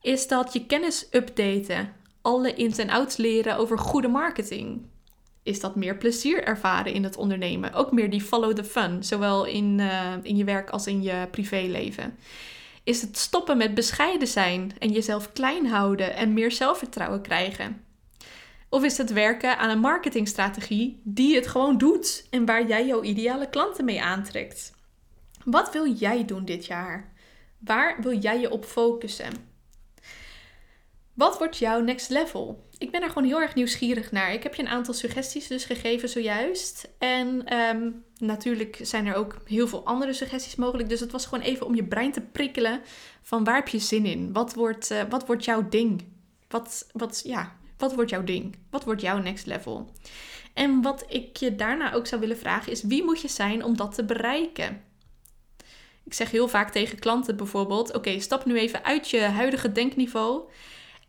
Is 0.00 0.28
dat 0.28 0.52
je 0.52 0.66
kennis 0.66 1.06
updaten? 1.10 1.92
Alle 2.30 2.54
ins 2.54 2.78
en 2.78 2.90
outs 2.90 3.16
leren 3.16 3.56
over 3.56 3.78
goede 3.78 4.08
marketing? 4.08 4.86
Is 5.42 5.60
dat 5.60 5.76
meer 5.76 5.96
plezier 5.96 6.44
ervaren 6.44 6.92
in 6.92 7.04
het 7.04 7.16
ondernemen? 7.16 7.72
Ook 7.72 7.92
meer 7.92 8.10
die 8.10 8.20
follow 8.20 8.52
the 8.52 8.64
fun, 8.64 9.04
zowel 9.04 9.44
in, 9.44 9.78
uh, 9.78 10.12
in 10.22 10.36
je 10.36 10.44
werk 10.44 10.70
als 10.70 10.86
in 10.86 11.02
je 11.02 11.28
privéleven. 11.30 12.18
Is 12.84 13.02
het 13.02 13.18
stoppen 13.18 13.56
met 13.56 13.74
bescheiden 13.74 14.28
zijn 14.28 14.72
en 14.78 14.90
jezelf 14.90 15.32
klein 15.32 15.66
houden 15.66 16.14
en 16.14 16.32
meer 16.32 16.52
zelfvertrouwen 16.52 17.22
krijgen? 17.22 17.84
Of 18.68 18.84
is 18.84 18.98
het 18.98 19.12
werken 19.12 19.58
aan 19.58 19.70
een 19.70 19.80
marketingstrategie 19.80 21.00
die 21.04 21.34
het 21.34 21.46
gewoon 21.46 21.78
doet 21.78 22.26
en 22.30 22.46
waar 22.46 22.66
jij 22.66 22.86
jouw 22.86 23.02
ideale 23.02 23.48
klanten 23.48 23.84
mee 23.84 24.02
aantrekt? 24.02 24.72
Wat 25.44 25.72
wil 25.72 25.92
jij 25.92 26.24
doen 26.24 26.44
dit 26.44 26.66
jaar? 26.66 27.12
Waar 27.58 28.02
wil 28.02 28.18
jij 28.18 28.40
je 28.40 28.50
op 28.50 28.64
focussen? 28.64 29.49
Wat 31.14 31.38
wordt 31.38 31.58
jouw 31.58 31.80
next 31.80 32.10
level? 32.10 32.68
Ik 32.78 32.90
ben 32.90 33.02
er 33.02 33.08
gewoon 33.08 33.28
heel 33.28 33.40
erg 33.40 33.54
nieuwsgierig 33.54 34.12
naar. 34.12 34.32
Ik 34.32 34.42
heb 34.42 34.54
je 34.54 34.62
een 34.62 34.68
aantal 34.68 34.94
suggesties 34.94 35.46
dus 35.46 35.64
gegeven 35.64 36.08
zojuist. 36.08 36.88
En 36.98 37.58
um, 37.58 38.04
natuurlijk 38.18 38.78
zijn 38.82 39.06
er 39.06 39.14
ook 39.14 39.36
heel 39.44 39.68
veel 39.68 39.84
andere 39.84 40.12
suggesties 40.12 40.56
mogelijk. 40.56 40.88
Dus 40.88 41.00
het 41.00 41.12
was 41.12 41.26
gewoon 41.26 41.44
even 41.44 41.66
om 41.66 41.74
je 41.74 41.84
brein 41.84 42.12
te 42.12 42.20
prikkelen 42.20 42.80
van 43.22 43.44
waar 43.44 43.54
heb 43.54 43.68
je 43.68 43.78
zin 43.78 44.06
in? 44.06 44.32
Wat 44.32 44.54
wordt, 44.54 44.90
uh, 44.90 45.02
wat 45.08 45.26
wordt 45.26 45.44
jouw 45.44 45.68
ding? 45.68 46.04
Wat, 46.48 46.88
wat, 46.92 47.20
ja, 47.24 47.56
wat 47.76 47.94
wordt 47.94 48.10
jouw 48.10 48.24
ding? 48.24 48.56
Wat 48.70 48.84
wordt 48.84 49.00
jouw 49.00 49.18
next 49.18 49.46
level? 49.46 49.90
En 50.54 50.82
wat 50.82 51.04
ik 51.08 51.36
je 51.36 51.56
daarna 51.56 51.92
ook 51.92 52.06
zou 52.06 52.20
willen 52.20 52.38
vragen 52.38 52.72
is: 52.72 52.82
wie 52.82 53.04
moet 53.04 53.20
je 53.20 53.28
zijn 53.28 53.64
om 53.64 53.76
dat 53.76 53.94
te 53.94 54.04
bereiken? 54.04 54.82
Ik 56.04 56.14
zeg 56.14 56.30
heel 56.30 56.48
vaak 56.48 56.70
tegen 56.70 56.98
klanten 56.98 57.36
bijvoorbeeld: 57.36 57.94
oké, 57.94 58.20
stap 58.20 58.44
nu 58.44 58.58
even 58.58 58.84
uit 58.84 59.10
je 59.10 59.20
huidige 59.20 59.72
denkniveau 59.72 60.48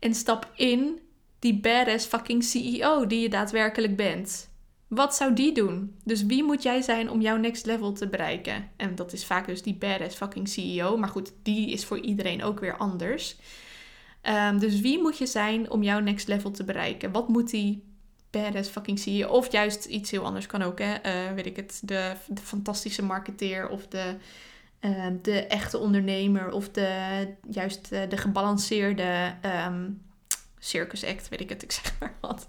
en 0.02 0.14
stap 0.14 0.52
in 0.54 1.00
die 1.38 1.60
badass 1.60 2.06
fucking 2.06 2.44
CEO 2.44 3.06
die 3.06 3.20
je 3.20 3.28
daadwerkelijk 3.28 3.96
bent. 3.96 4.50
Wat 4.88 5.14
zou 5.14 5.32
die 5.32 5.52
doen? 5.52 5.96
Dus 6.04 6.26
wie 6.26 6.44
moet 6.44 6.62
jij 6.62 6.82
zijn 6.82 7.10
om 7.10 7.20
jouw 7.20 7.36
next 7.36 7.66
level 7.66 7.92
te 7.92 8.08
bereiken? 8.08 8.70
En 8.76 8.94
dat 8.94 9.12
is 9.12 9.24
vaak 9.24 9.46
dus 9.46 9.62
die 9.62 9.74
badass 9.74 10.16
fucking 10.16 10.48
CEO. 10.48 10.96
Maar 10.96 11.08
goed, 11.08 11.32
die 11.42 11.70
is 11.70 11.84
voor 11.84 11.98
iedereen 11.98 12.42
ook 12.42 12.60
weer 12.60 12.76
anders. 12.76 13.36
Um, 14.22 14.58
dus 14.58 14.80
wie 14.80 14.98
moet 14.98 15.18
je 15.18 15.26
zijn 15.26 15.70
om 15.70 15.82
jouw 15.82 16.00
next 16.00 16.28
level 16.28 16.50
te 16.50 16.64
bereiken? 16.64 17.12
Wat 17.12 17.28
moet 17.28 17.50
die 17.50 17.82
badass 18.30 18.68
fucking 18.68 18.98
CEO? 18.98 19.28
Of 19.28 19.52
juist 19.52 19.84
iets 19.84 20.10
heel 20.10 20.24
anders 20.24 20.46
kan 20.46 20.62
ook, 20.62 20.78
hè? 20.78 20.94
Uh, 21.06 21.34
weet 21.34 21.46
ik 21.46 21.56
het, 21.56 21.80
de, 21.84 22.12
de 22.28 22.42
fantastische 22.42 23.02
marketeer 23.02 23.68
of 23.68 23.86
de 23.86 24.16
uh, 24.82 25.06
de 25.22 25.46
echte 25.46 25.78
ondernemer 25.78 26.52
of 26.52 26.68
de, 26.68 27.26
juist 27.50 27.88
uh, 27.92 28.00
de 28.08 28.16
gebalanceerde 28.16 29.34
um, 29.66 30.02
circus 30.58 31.04
act, 31.04 31.28
weet 31.28 31.40
ik 31.40 31.48
het, 31.48 31.62
ik 31.68 31.72
zeg 31.72 31.96
maar 32.00 32.14
wat. 32.20 32.48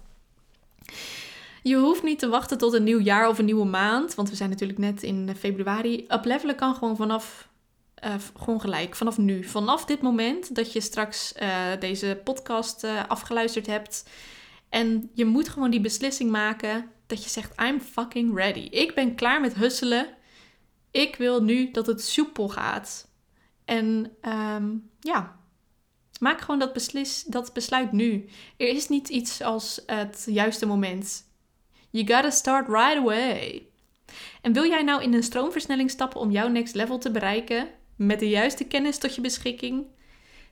Je 1.62 1.76
hoeft 1.76 2.02
niet 2.02 2.18
te 2.18 2.28
wachten 2.28 2.58
tot 2.58 2.72
een 2.72 2.84
nieuw 2.84 3.00
jaar 3.00 3.28
of 3.28 3.38
een 3.38 3.44
nieuwe 3.44 3.64
maand, 3.64 4.14
want 4.14 4.30
we 4.30 4.36
zijn 4.36 4.50
natuurlijk 4.50 4.78
net 4.78 5.02
in 5.02 5.36
februari. 5.36 6.04
Uplevelen 6.08 6.56
kan 6.56 6.74
gewoon 6.74 6.96
vanaf, 6.96 7.48
uh, 8.04 8.14
gewoon 8.38 8.60
gelijk, 8.60 8.96
vanaf 8.96 9.18
nu. 9.18 9.44
Vanaf 9.44 9.84
dit 9.84 10.00
moment 10.02 10.54
dat 10.54 10.72
je 10.72 10.80
straks 10.80 11.34
deze 11.78 12.20
podcast 12.24 12.86
afgeluisterd 13.08 13.66
hebt. 13.66 14.04
En 14.68 15.10
je 15.12 15.24
moet 15.24 15.48
gewoon 15.48 15.70
die 15.70 15.80
beslissing 15.80 16.30
maken 16.30 16.90
dat 17.06 17.24
je 17.24 17.30
zegt, 17.30 17.60
I'm 17.60 17.80
fucking 17.80 18.36
ready. 18.36 18.60
Ik 18.60 18.94
ben 18.94 19.14
klaar 19.14 19.40
met 19.40 19.54
husselen 19.54 20.06
ik 20.94 21.16
wil 21.16 21.42
nu 21.42 21.70
dat 21.70 21.86
het 21.86 22.04
soepel 22.04 22.48
gaat. 22.48 23.08
En 23.64 24.16
um, 24.22 24.90
ja, 25.00 25.36
Maak 26.20 26.40
gewoon 26.40 26.58
dat, 26.58 26.72
beslis, 26.72 27.24
dat 27.26 27.52
besluit 27.52 27.92
nu. 27.92 28.28
Er 28.56 28.68
is 28.68 28.88
niet 28.88 29.08
iets 29.08 29.42
als 29.42 29.82
het 29.86 30.22
juiste 30.26 30.66
moment. 30.66 31.24
You 31.90 32.06
gotta 32.06 32.30
start 32.30 32.68
right 32.68 32.96
away. 32.96 33.66
En 34.42 34.52
wil 34.52 34.66
jij 34.66 34.82
nou 34.82 35.02
in 35.02 35.14
een 35.14 35.22
stroomversnelling 35.22 35.90
stappen 35.90 36.20
om 36.20 36.30
jouw 36.30 36.48
next 36.48 36.74
level 36.74 36.98
te 36.98 37.10
bereiken? 37.10 37.68
Met 37.96 38.18
de 38.18 38.28
juiste 38.28 38.64
kennis 38.64 38.98
tot 38.98 39.14
je 39.14 39.20
beschikking? 39.20 39.86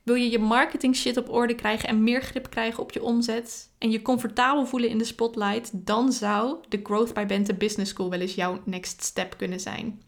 Wil 0.03 0.15
je 0.15 0.31
je 0.31 0.39
marketing 0.39 0.97
shit 0.97 1.17
op 1.17 1.29
orde 1.29 1.55
krijgen 1.55 1.89
en 1.89 2.05
meer 2.05 2.23
grip 2.23 2.51
krijgen 2.51 2.83
op 2.83 2.93
je 2.93 3.03
omzet? 3.03 3.71
En 3.79 3.91
je 3.91 4.03
comfortabel 4.03 4.67
voelen 4.67 4.91
in 4.91 4.99
de 4.99 5.05
spotlight? 5.05 5.71
Dan 5.73 6.13
zou 6.13 6.57
de 6.69 6.81
Growth 6.83 7.15
by 7.15 7.27
Bente 7.27 7.55
Business 7.55 7.91
School 7.91 8.11
wel 8.11 8.21
eens 8.21 8.35
jouw 8.35 8.61
next 8.65 9.03
step 9.03 9.35
kunnen 9.37 9.61
zijn. 9.61 10.03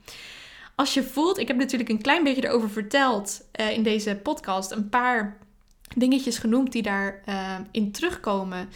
Als 0.74 0.94
je 0.94 1.02
voelt, 1.02 1.38
ik 1.38 1.48
heb 1.48 1.56
natuurlijk 1.56 1.90
een 1.90 2.02
klein 2.02 2.24
beetje 2.24 2.44
erover 2.44 2.70
verteld 2.70 3.40
uh, 3.60 3.70
in 3.70 3.82
deze 3.82 4.20
podcast, 4.22 4.70
een 4.70 4.88
paar 4.88 5.38
dingetjes 5.96 6.38
genoemd 6.38 6.72
die 6.72 6.82
daarin 6.82 7.20
uh, 7.28 7.58
in 7.70 7.92
terugkomen. 7.92 8.68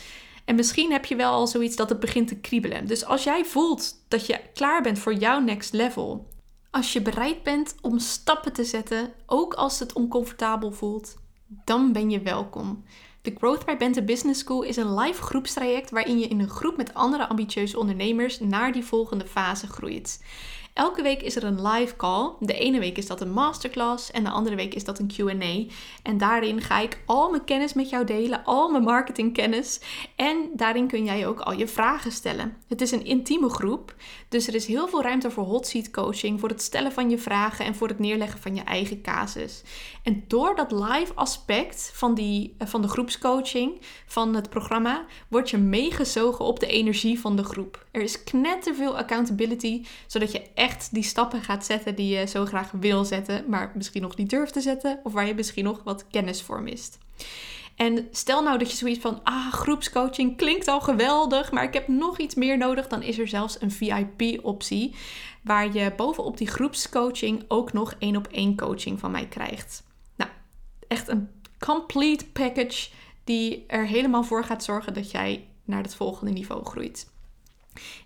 En 0.45 0.55
misschien 0.55 0.93
heb 0.93 1.05
je 1.05 1.17
wel 1.17 1.33
al 1.33 1.47
zoiets 1.47 1.77
dat 1.77 1.89
het 1.89 2.01
begint 2.01 2.29
te 2.29 2.37
kriebelen. 2.37 2.87
Dus 2.87 3.05
als 3.05 3.25
jij 3.25 3.45
voelt 3.45 3.95
dat 4.09 4.27
je 4.27 4.41
klaar 4.55 4.83
bent 4.83 4.99
voor 4.99 5.15
jouw 5.15 5.41
next 5.41 5.73
level, 5.73 6.27
als 6.71 6.93
je 6.93 7.03
bereid 7.03 7.43
bent 7.43 7.75
om 7.81 7.99
stappen 7.99 8.53
te 8.53 8.65
zetten, 8.65 9.13
ook 9.27 9.55
als 9.55 9.79
het 9.79 9.93
oncomfortabel 9.93 10.73
voelt, 10.73 11.17
dan 11.47 11.93
ben 11.93 12.11
je 12.11 12.21
welkom. 12.21 12.85
De 13.23 13.35
Growth 13.39 13.65
by 13.65 13.77
Bente 13.77 14.03
Business 14.03 14.41
School 14.41 14.63
is 14.63 14.77
een 14.77 14.95
live 14.95 15.23
groepstraject 15.23 15.91
waarin 15.91 16.19
je 16.19 16.27
in 16.27 16.41
een 16.41 16.49
groep 16.49 16.77
met 16.77 16.95
andere 16.95 17.29
ambitieuze 17.29 17.79
ondernemers 17.79 18.41
naar 18.41 18.73
die 18.73 18.85
volgende 18.85 19.27
fase 19.27 19.67
groeit. 19.67 20.25
Elke 20.79 21.03
week 21.03 21.23
is 21.23 21.37
er 21.37 21.45
een 21.45 21.67
live 21.67 21.97
call. 21.97 22.31
De 22.41 22.55
ene 22.55 22.79
week 22.79 22.97
is 22.97 23.07
dat 23.07 23.21
een 23.21 23.31
masterclass 23.33 24.11
en 24.11 24.25
de 24.25 24.31
andere 24.31 24.57
week 24.57 24.75
is 24.75 24.85
dat 24.85 24.99
een 24.99 25.11
QA. 25.17 25.75
En 26.03 26.19
daarin 26.19 26.61
ga 26.61 26.81
ik 26.81 27.03
al 27.07 27.31
mijn 27.31 27.45
kennis 27.45 27.73
met 27.73 27.91
jou 27.91 28.05
delen, 28.05 28.45
al 28.45 28.71
mijn 28.71 28.83
marketingkennis. 28.83 29.81
En 30.17 30.51
daarin 30.53 30.87
kun 30.87 31.05
jij 31.05 31.27
ook 31.27 31.41
al 31.41 31.53
je 31.53 31.69
vragen 31.69 32.13
stellen. 32.13 32.57
Het 32.69 32.81
is 32.81 32.91
een 32.91 33.05
intieme 33.05 33.49
groep, 33.49 33.95
dus 34.29 34.49
er 34.49 34.55
is 34.55 34.67
heel 34.67 34.89
veel 34.89 35.03
ruimte 35.03 35.31
voor 35.31 35.45
hot 35.45 35.67
seat 35.67 35.91
coaching, 35.91 36.41
voor 36.41 36.49
het 36.49 36.63
stellen 36.63 36.93
van 36.93 37.11
je 37.11 37.19
vragen 37.19 37.65
en 37.65 37.75
voor 37.75 37.89
het 37.89 37.99
neerleggen 37.99 38.41
van 38.41 38.55
je 38.55 38.63
eigen 38.63 39.03
casus. 39.03 39.63
En 40.09 40.25
door 40.27 40.57
dat 40.57 40.73
live 40.73 41.15
aspect 41.15 41.91
van, 41.95 42.15
die, 42.15 42.55
eh, 42.59 42.69
van 42.69 42.83
de 42.83 42.89
groepscoaching, 42.89 43.81
van 44.07 44.35
het 44.35 44.51
programma, 44.51 45.05
word 45.29 45.51
je 45.51 45.59
meegezogen 45.59 46.45
op 46.45 46.61
de 46.61 46.67
energie 46.67 47.21
van 47.21 47.37
de 47.37 47.45
groep. 47.45 47.87
Er 47.91 48.03
is 48.03 48.25
knetterveel 48.25 48.97
accountability, 48.97 49.85
zodat 50.07 50.33
je 50.33 50.43
echt 50.55 50.89
die 50.93 51.03
stappen 51.03 51.43
gaat 51.43 51.65
zetten 51.65 51.95
die 51.95 52.19
je 52.19 52.27
zo 52.27 52.45
graag 52.45 52.71
wil 52.71 53.05
zetten, 53.05 53.45
maar 53.49 53.73
misschien 53.75 54.03
nog 54.03 54.17
niet 54.17 54.31
durft 54.31 54.53
te 54.53 54.61
zetten, 54.61 55.01
of 55.03 55.13
waar 55.13 55.27
je 55.27 55.35
misschien 55.35 55.65
nog 55.65 55.81
wat 55.85 56.07
kennis 56.11 56.43
voor 56.43 56.63
mist. 56.63 56.99
En 57.77 58.09
stel 58.11 58.43
nou 58.43 58.59
dat 58.59 58.71
je 58.71 58.77
zoiets 58.77 59.01
van, 59.01 59.21
ah, 59.23 59.53
groepscoaching 59.53 60.37
klinkt 60.37 60.69
al 60.69 60.81
geweldig, 60.81 61.53
maar 61.53 61.65
ik 61.65 61.75
heb 61.75 61.89
nog 61.89 62.19
iets 62.19 62.35
meer 62.35 62.59
nodig, 62.59 62.87
dan 62.87 63.03
is 63.03 63.19
er 63.19 63.29
zelfs 63.29 63.61
een 63.61 63.71
VIP-optie, 63.71 64.95
waar 65.43 65.75
je 65.75 65.93
bovenop 65.97 66.37
die 66.37 66.49
groepscoaching 66.49 67.45
ook 67.49 67.73
nog 67.73 67.95
één 67.99 68.17
op 68.17 68.27
één 68.31 68.57
coaching 68.57 69.01
van 69.01 69.11
mij 69.11 69.27
krijgt. 69.27 69.87
Echt 70.89 71.09
een 71.09 71.29
complete 71.59 72.27
package 72.27 72.89
die 73.25 73.65
er 73.67 73.87
helemaal 73.87 74.25
voor 74.25 74.45
gaat 74.45 74.65
zorgen 74.65 74.95
dat 74.95 75.11
jij 75.11 75.47
naar 75.65 75.83
het 75.83 75.95
volgende 75.95 76.33
niveau 76.33 76.65
groeit. 76.65 77.07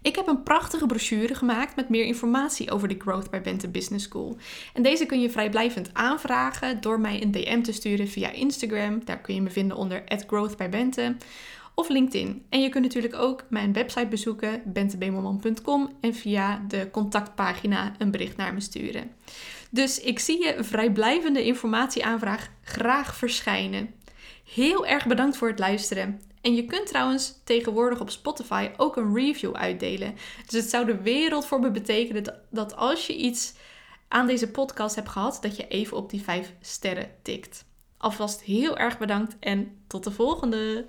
Ik 0.03 0.17
heb 0.17 0.27
een 0.27 0.43
prachtige 0.43 0.87
brochure 0.87 1.35
gemaakt 1.35 1.77
met 1.77 1.89
meer 1.89 2.05
informatie 2.05 2.71
over 2.71 2.89
de 2.89 2.97
Growth 2.99 3.31
by 3.31 3.41
Bente 3.41 3.69
Business 3.69 4.05
School. 4.05 4.37
En 4.75 4.83
deze 4.83 5.07
kun 5.07 5.21
je 5.21 5.31
vrijblijvend 5.31 5.91
aanvragen 5.93 6.81
door 6.81 7.01
mij 7.01 7.23
een 7.23 7.31
DM 7.31 7.63
te 7.63 7.73
sturen 7.73 8.09
via 8.09 8.31
Instagram. 8.31 9.05
Daar 9.05 9.21
kun 9.21 9.35
je 9.35 9.43
me 9.43 9.51
vinden 9.51 9.77
onder 9.77 10.03
@growthbybente 10.27 11.17
of 11.75 11.89
LinkedIn. 11.89 12.45
En 12.49 12.61
je 12.61 12.69
kunt 12.69 12.85
natuurlijk 12.85 13.15
ook 13.15 13.45
mijn 13.49 13.73
website 13.73 14.07
bezoeken, 14.07 14.63
bentebemelman.com 14.65 15.91
en 16.01 16.15
via 16.15 16.65
de 16.69 16.89
contactpagina 16.91 17.95
een 17.99 18.11
bericht 18.11 18.37
naar 18.37 18.55
me 18.55 18.61
sturen. 18.61 19.11
Dus 19.75 20.01
ik 20.01 20.19
zie 20.19 20.45
je 20.45 20.65
vrijblijvende 20.65 21.45
informatieaanvraag 21.45 22.49
graag 22.63 23.17
verschijnen. 23.17 23.95
Heel 24.55 24.87
erg 24.87 25.07
bedankt 25.07 25.37
voor 25.37 25.49
het 25.49 25.59
luisteren. 25.59 26.21
En 26.41 26.55
je 26.55 26.65
kunt 26.65 26.87
trouwens 26.87 27.41
tegenwoordig 27.45 28.01
op 28.01 28.11
Spotify 28.11 28.71
ook 28.77 28.97
een 28.97 29.15
review 29.15 29.55
uitdelen. 29.55 30.15
Dus 30.47 30.61
het 30.61 30.71
zou 30.71 30.87
de 30.87 31.03
wereld 31.03 31.47
voor 31.47 31.61
me 31.61 31.71
betekenen 31.71 32.43
dat 32.51 32.77
als 32.77 33.07
je 33.07 33.17
iets 33.17 33.55
aan 34.09 34.27
deze 34.27 34.51
podcast 34.51 34.95
hebt 34.95 35.09
gehad, 35.09 35.39
dat 35.41 35.57
je 35.57 35.69
even 35.69 35.97
op 35.97 36.11
die 36.11 36.23
5 36.23 36.53
sterren 36.61 37.11
tikt. 37.23 37.65
Alvast 37.97 38.41
heel 38.41 38.79
erg 38.79 38.99
bedankt 38.99 39.37
en 39.41 39.85
tot 39.87 40.05
de 40.05 40.11
volgende! 40.11 40.87